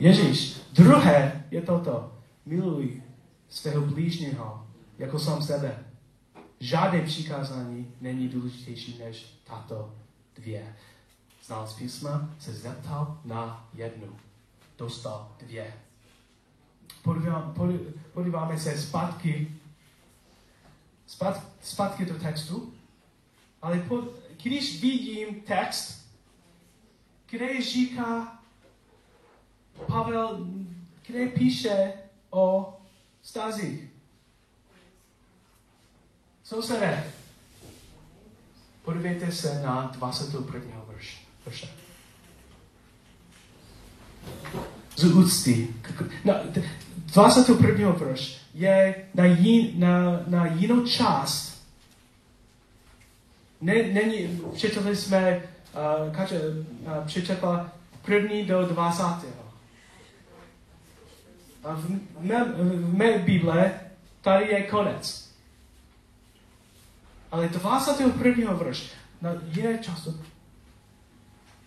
Ježíš. 0.00 0.60
Druhé 0.72 1.44
je 1.50 1.62
toto. 1.62 2.12
Miluj 2.46 3.02
svého 3.48 3.86
blížního 3.86 4.66
jako 4.98 5.18
sám 5.18 5.42
sebe. 5.42 5.84
Žádné 6.60 7.02
přikázání 7.02 7.94
není 8.00 8.28
důležitější 8.28 8.98
než 8.98 9.40
tato 9.44 9.94
dvě. 10.36 10.76
Znalec 11.44 11.72
písma 11.72 12.30
se 12.38 12.54
zeptal 12.54 13.20
na 13.24 13.68
jednu. 13.74 14.16
Dostal 14.78 15.28
dvě. 15.38 15.83
Podíváme 18.12 18.58
se 18.58 18.78
zpátky, 18.78 19.56
zpátky 21.62 22.04
do 22.04 22.18
textu, 22.18 22.74
ale 23.62 23.78
pod, 23.78 24.04
když 24.42 24.80
vidím 24.80 25.40
text, 25.40 26.06
kde 27.30 27.62
říká 27.62 28.38
Pavel, 29.86 30.46
kde 31.06 31.26
píše 31.26 31.92
o 32.30 32.76
stazích, 33.22 33.94
Sousedé, 36.44 37.12
podívejte 38.84 39.32
se 39.32 39.62
na 39.62 39.90
21. 39.94 40.84
verš, 40.88 41.26
verše. 41.46 41.68
Z 44.96 45.04
úcty. 45.04 45.74
Na, 46.24 46.34
21. 47.06 47.92
verš 47.92 48.40
je 48.54 48.94
na, 49.14 49.24
jin, 49.24 49.80
na, 49.80 50.20
na 50.26 50.46
jinou 50.46 50.86
část. 50.86 51.64
Ne, 53.60 53.74
není, 53.82 54.40
přečetli 54.54 54.96
jsme, 54.96 55.42
uh, 56.06 56.14
Kače 56.14 56.40
uh, 56.40 57.06
přečetla 57.06 57.72
první 58.04 58.44
do 58.44 58.66
20. 58.66 59.04
A 61.64 61.74
v 61.74 61.90
mé, 62.20 62.44
v 62.44 62.94
mé 62.94 63.18
Bible 63.18 63.80
tady 64.22 64.46
je 64.46 64.62
konec. 64.62 65.30
Ale 67.30 67.48
21. 67.48 68.52
verš 68.52 68.90
na 69.22 69.30
jiné 69.52 69.78
času 69.78 70.20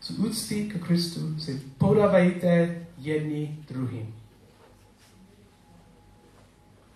z 0.02 0.20
úcty 0.20 0.66
k 0.66 0.86
Kristu 0.88 1.40
si 1.40 1.62
podávejte 1.78 2.82
jedni 2.98 3.58
druhým. 3.68 4.16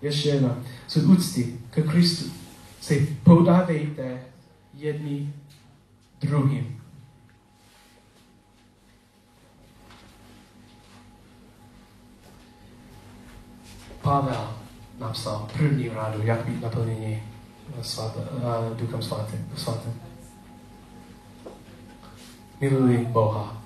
Ještě 0.02 0.30
jedna. 0.30 0.58
Z 0.88 0.98
úcty 0.98 1.60
k 1.70 1.92
Kristu 1.92 2.32
si 2.82 3.18
podávejte 3.24 4.22
jedni 4.74 5.34
druhým. 6.22 6.82
Pavel 14.02 14.58
napsal 15.00 15.48
první 15.54 15.90
rádu, 15.90 16.22
jak 16.24 16.46
být 16.46 16.62
naplnění 16.62 17.24
svatá, 17.82 18.22
Duchem 18.76 19.02
svatým. 19.02 19.50
svatým. 19.56 19.94
Miluji 22.62 23.06
Boha. 23.06 23.62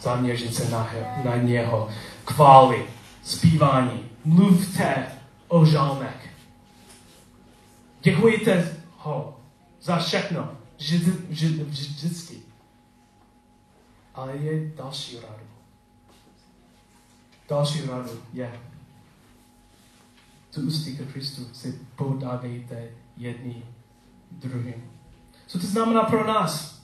Zaměřit 0.00 0.54
se 0.54 0.70
na, 0.70 0.90
na 1.24 1.36
něho. 1.36 1.88
Kvály, 2.24 2.86
zpívání. 3.22 4.00
Mluvte 4.24 5.15
o 5.48 5.64
žalmek. 5.64 6.28
Děkujte 8.00 8.76
ho 8.98 9.40
za 9.82 9.98
všechno, 9.98 10.56
vždycky. 11.64 12.42
Ale 14.14 14.36
je 14.36 14.72
další 14.76 15.16
radu. 15.16 15.46
Další 17.48 17.86
radu 17.86 18.22
je, 18.32 18.60
co 20.50 20.60
ústí 20.60 20.96
ke 20.96 21.04
Kristu 21.04 21.54
si 21.54 21.80
podávejte 21.96 22.88
jedni 23.16 23.64
druhým. 24.30 24.90
Co 25.46 25.58
to 25.58 25.66
znamená 25.66 26.02
pro 26.02 26.26
nás? 26.26 26.82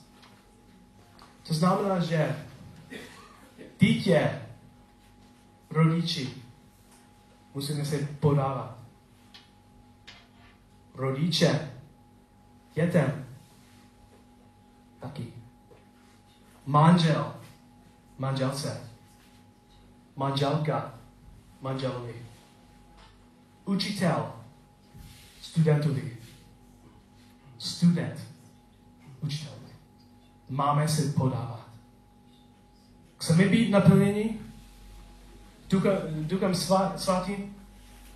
To 1.47 1.53
znamená, 1.53 1.99
že 1.99 2.45
dítě, 3.79 4.41
rodiči, 5.69 6.42
musíme 7.53 7.85
se 7.85 7.97
podávat. 7.97 8.77
Rodiče, 10.95 11.71
dětem, 12.73 13.25
taky. 14.99 15.33
Manžel, 16.65 17.35
manželce, 18.17 18.89
manželka, 20.15 20.93
manželovi. 21.61 22.13
Učitel, 23.65 24.33
studentovi. 25.41 26.17
Student, 27.57 28.19
učitelovi. 29.21 29.73
Máme 30.49 30.87
se 30.87 31.13
podávat. 31.13 31.69
Chceme 33.17 33.47
být 33.47 33.69
naplněni 33.69 34.42
duchem 36.27 36.55
svatým? 36.95 37.55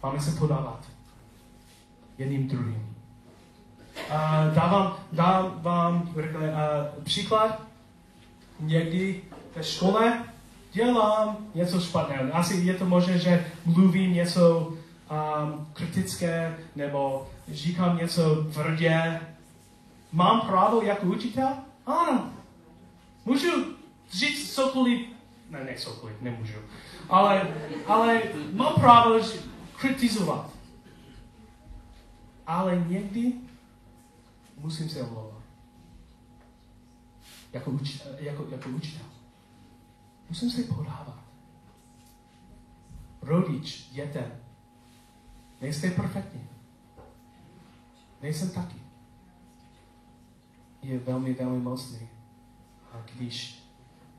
Máme 0.04 0.20
se 0.20 0.32
podávat 0.32 0.80
jedním 2.18 2.48
druhým. 2.48 2.96
A 4.10 4.50
dávám, 4.54 4.98
vám 5.62 6.10
uh, 6.16 7.04
příklad. 7.04 7.62
Někdy 8.60 9.22
ve 9.56 9.64
škole 9.64 10.24
dělám 10.74 11.38
něco 11.56 11.80
špatného. 11.80 12.36
Asi 12.36 12.56
je 12.56 12.74
to 12.74 12.86
možné, 12.86 13.20
že 13.20 13.52
mluvím 13.66 14.14
něco 14.14 14.60
um, 14.60 15.68
kritické 15.74 16.58
nebo 16.76 17.28
říkám 17.52 17.98
něco 17.98 18.36
tvrdě. 18.54 19.20
Mám 20.12 20.42
právo 20.42 20.82
jako 20.82 21.06
učitel? 21.06 21.50
Ano. 21.86 22.30
Můžu 23.26 23.50
říct 24.12 24.56
cokoliv, 24.56 25.08
ne, 25.50 25.64
ne 25.64 25.76
cokoliv, 25.76 26.22
nemůžu. 26.22 26.60
Ale, 27.10 27.56
ale 27.86 28.22
mám 28.54 28.74
právo 28.74 29.20
kritizovat. 29.80 30.50
Ale 32.48 32.86
někdy 32.88 33.34
musím 34.58 34.90
se 34.90 35.02
omlouvat. 35.02 35.44
Jako, 37.54 37.72
uč, 37.72 38.02
jako, 38.20 38.48
jako 38.52 38.70
učitel. 38.70 39.06
Musím 40.30 40.52
se 40.52 40.64
podávat. 40.64 41.24
Rodič, 43.22 43.90
dětem. 43.92 44.32
Nejste 45.62 45.92
perfektní. 45.92 46.48
Nejsem 48.22 48.50
taky. 48.50 48.76
Je 50.82 51.00
velmi, 51.00 51.34
velmi 51.34 51.60
mocný. 51.60 52.10
A 52.94 52.98
když 53.14 53.64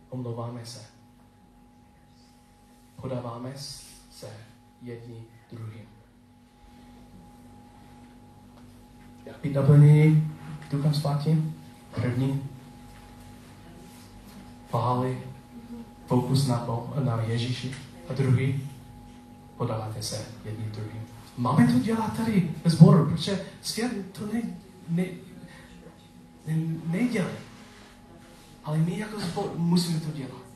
omlouváme 0.09 0.67
se, 0.67 0.98
podáváme 3.01 3.53
se 4.11 4.27
jedni 4.83 5.25
druhým. 5.53 5.89
Jak 9.27 9.37
být 9.43 9.55
naplnění 9.55 10.33
Duchem 10.71 10.95
Svatým? 10.95 11.55
První, 11.95 12.43
váli, 14.73 15.23
fokus 16.07 16.47
na, 16.47 16.67
na 17.05 17.23
Ježíši. 17.23 17.75
A 18.09 18.13
druhý, 18.13 18.69
podáváte 19.57 20.03
se 20.03 20.27
jedni 20.45 20.65
druhým. 20.65 21.03
Máme 21.37 21.73
to 21.73 21.79
dělat 21.79 22.17
tady 22.17 22.51
ve 22.65 22.71
sboru, 22.71 23.11
protože 23.11 23.47
svět 23.63 23.93
to 24.13 24.27
ne, 24.33 24.43
ne, 24.89 25.05
ne, 26.47 26.57
nedělá. 26.87 27.31
Ale 28.65 28.79
my 28.79 28.99
jako 28.99 29.21
sbor 29.21 29.53
musíme 29.57 30.01
to 30.01 30.11
dělat. 30.11 30.48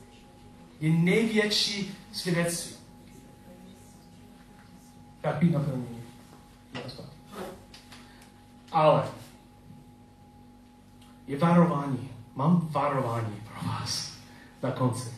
Je 0.83 0.91
největší 0.91 1.95
svědectví. 2.11 2.75
Jak 5.23 5.35
být 5.35 5.51
naplnění. 5.51 6.03
Ale 8.71 9.07
je 11.27 11.37
varování. 11.37 12.09
Mám 12.35 12.67
varování 12.71 13.35
pro 13.35 13.67
vás 13.69 14.17
na 14.63 14.71
konci. 14.71 15.09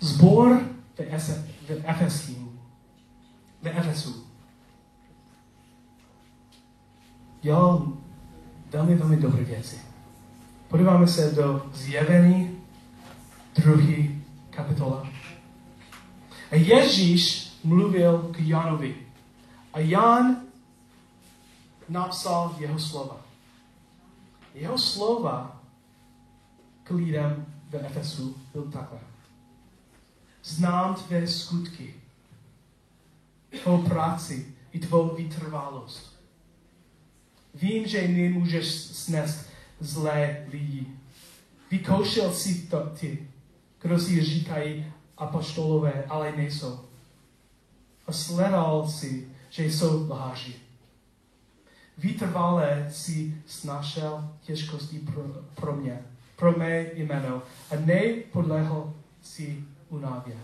Zbor 0.00 0.60
v 0.94 1.00
Efeským, 1.84 2.60
v 3.62 3.68
Efesu, 3.68 4.26
dělal 7.42 7.92
velmi, 8.70 8.94
velmi 8.94 9.16
dobré 9.16 9.44
věci. 9.44 9.78
Podíváme 10.68 11.06
se 11.06 11.30
do 11.30 11.70
zjevení 11.72 12.49
druhý 13.54 14.24
kapitola. 14.50 15.08
A 16.50 16.54
Ježíš 16.54 17.52
mluvil 17.64 18.18
k 18.18 18.40
Janovi. 18.40 18.96
A 19.72 19.78
Jan 19.78 20.36
napsal 21.88 22.56
jeho 22.58 22.78
slova. 22.78 23.20
Jeho 24.54 24.78
slova 24.78 25.60
k 26.82 26.90
lidem 26.90 27.46
v 27.70 27.74
Efesu 27.74 28.36
byl 28.52 28.62
takhle. 28.62 29.00
Znám 30.44 30.94
tvé 30.94 31.26
skutky, 31.28 31.94
tvou 33.62 33.82
práci 33.82 34.54
i 34.72 34.78
tvou 34.78 35.14
vytrvalost. 35.14 36.20
Vím, 37.54 37.86
že 37.86 38.08
nemůžeš 38.08 38.72
snést 38.74 39.46
zlé 39.80 40.46
lidi. 40.52 40.86
Vykoušel 41.70 42.32
si 42.32 42.66
to 42.66 42.80
ty, 43.00 43.29
kdo 43.82 43.98
si 43.98 44.24
říkají 44.24 44.92
apoštolové, 45.16 46.04
ale 46.08 46.32
nejsou. 46.36 46.80
A 48.06 48.12
sledal 48.12 48.88
si, 48.88 49.28
že 49.50 49.64
jsou 49.64 50.08
lháři. 50.08 50.54
Vytrvalé 51.98 52.88
si 52.92 53.42
snašel 53.46 54.34
těžkosti 54.42 54.98
pro, 54.98 55.22
pro 55.54 55.76
mě, 55.76 56.02
pro 56.36 56.58
mé 56.58 56.86
jméno 56.94 57.42
a 57.70 57.74
nepodlehl 57.84 58.94
si 59.22 59.64
unávě. 59.88 60.36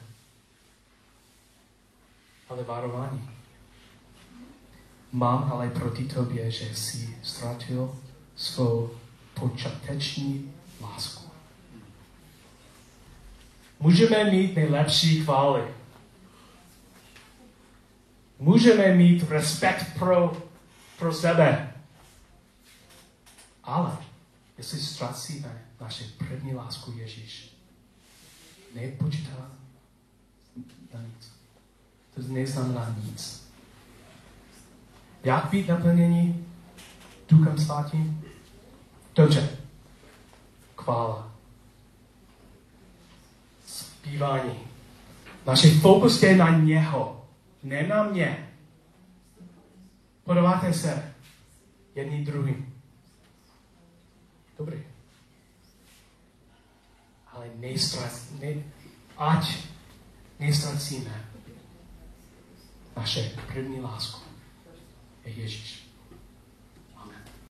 Ale 2.48 2.64
varování. 2.64 3.30
Mám 5.12 5.52
ale 5.52 5.70
proti 5.70 6.04
tobě, 6.04 6.50
že 6.50 6.74
jsi 6.74 7.18
ztratil 7.22 7.96
svou 8.36 8.90
počáteční 9.34 10.52
lásku. 10.80 11.25
Můžeme 13.80 14.24
mít 14.24 14.56
nejlepší 14.56 15.20
chvály. 15.20 15.62
Můžeme 18.38 18.94
mít 18.94 19.30
respekt 19.30 19.98
pro, 19.98 20.36
pro 20.98 21.14
sebe. 21.14 21.74
Ale 23.64 23.96
jestli 24.58 24.78
ztracíme 24.78 25.64
naše 25.80 26.04
první 26.18 26.54
lásku 26.54 26.92
Ježíš, 26.92 27.56
nepočítá 28.74 29.50
na 30.94 31.00
nic. 31.00 31.32
To 32.14 32.22
neznamená 32.32 32.96
nic. 33.04 33.46
Jak 35.24 35.50
být 35.50 35.68
naplnění 35.68 36.46
Duchem 37.28 37.58
Svatým? 37.58 38.24
Dobře. 39.14 39.48
Kvála. 40.74 41.35
Zpívání. 44.06 44.58
Naše 45.46 45.70
fokus 45.70 46.22
je 46.22 46.36
na 46.36 46.58
něho, 46.58 47.28
ne 47.62 47.82
na 47.86 48.02
mě. 48.02 48.48
Podáváte 50.24 50.72
se 50.72 51.14
jedný 51.94 52.24
druhým. 52.24 52.74
Dobrý. 54.58 54.82
Ale 57.32 57.50
nejstrac, 57.56 58.30
ne, 58.40 58.54
ať 59.18 59.56
nejstracíme 60.38 61.24
naše 62.96 63.30
první 63.52 63.80
lásku 63.80 64.20
je 65.24 65.32
Ježíš. 65.32 65.85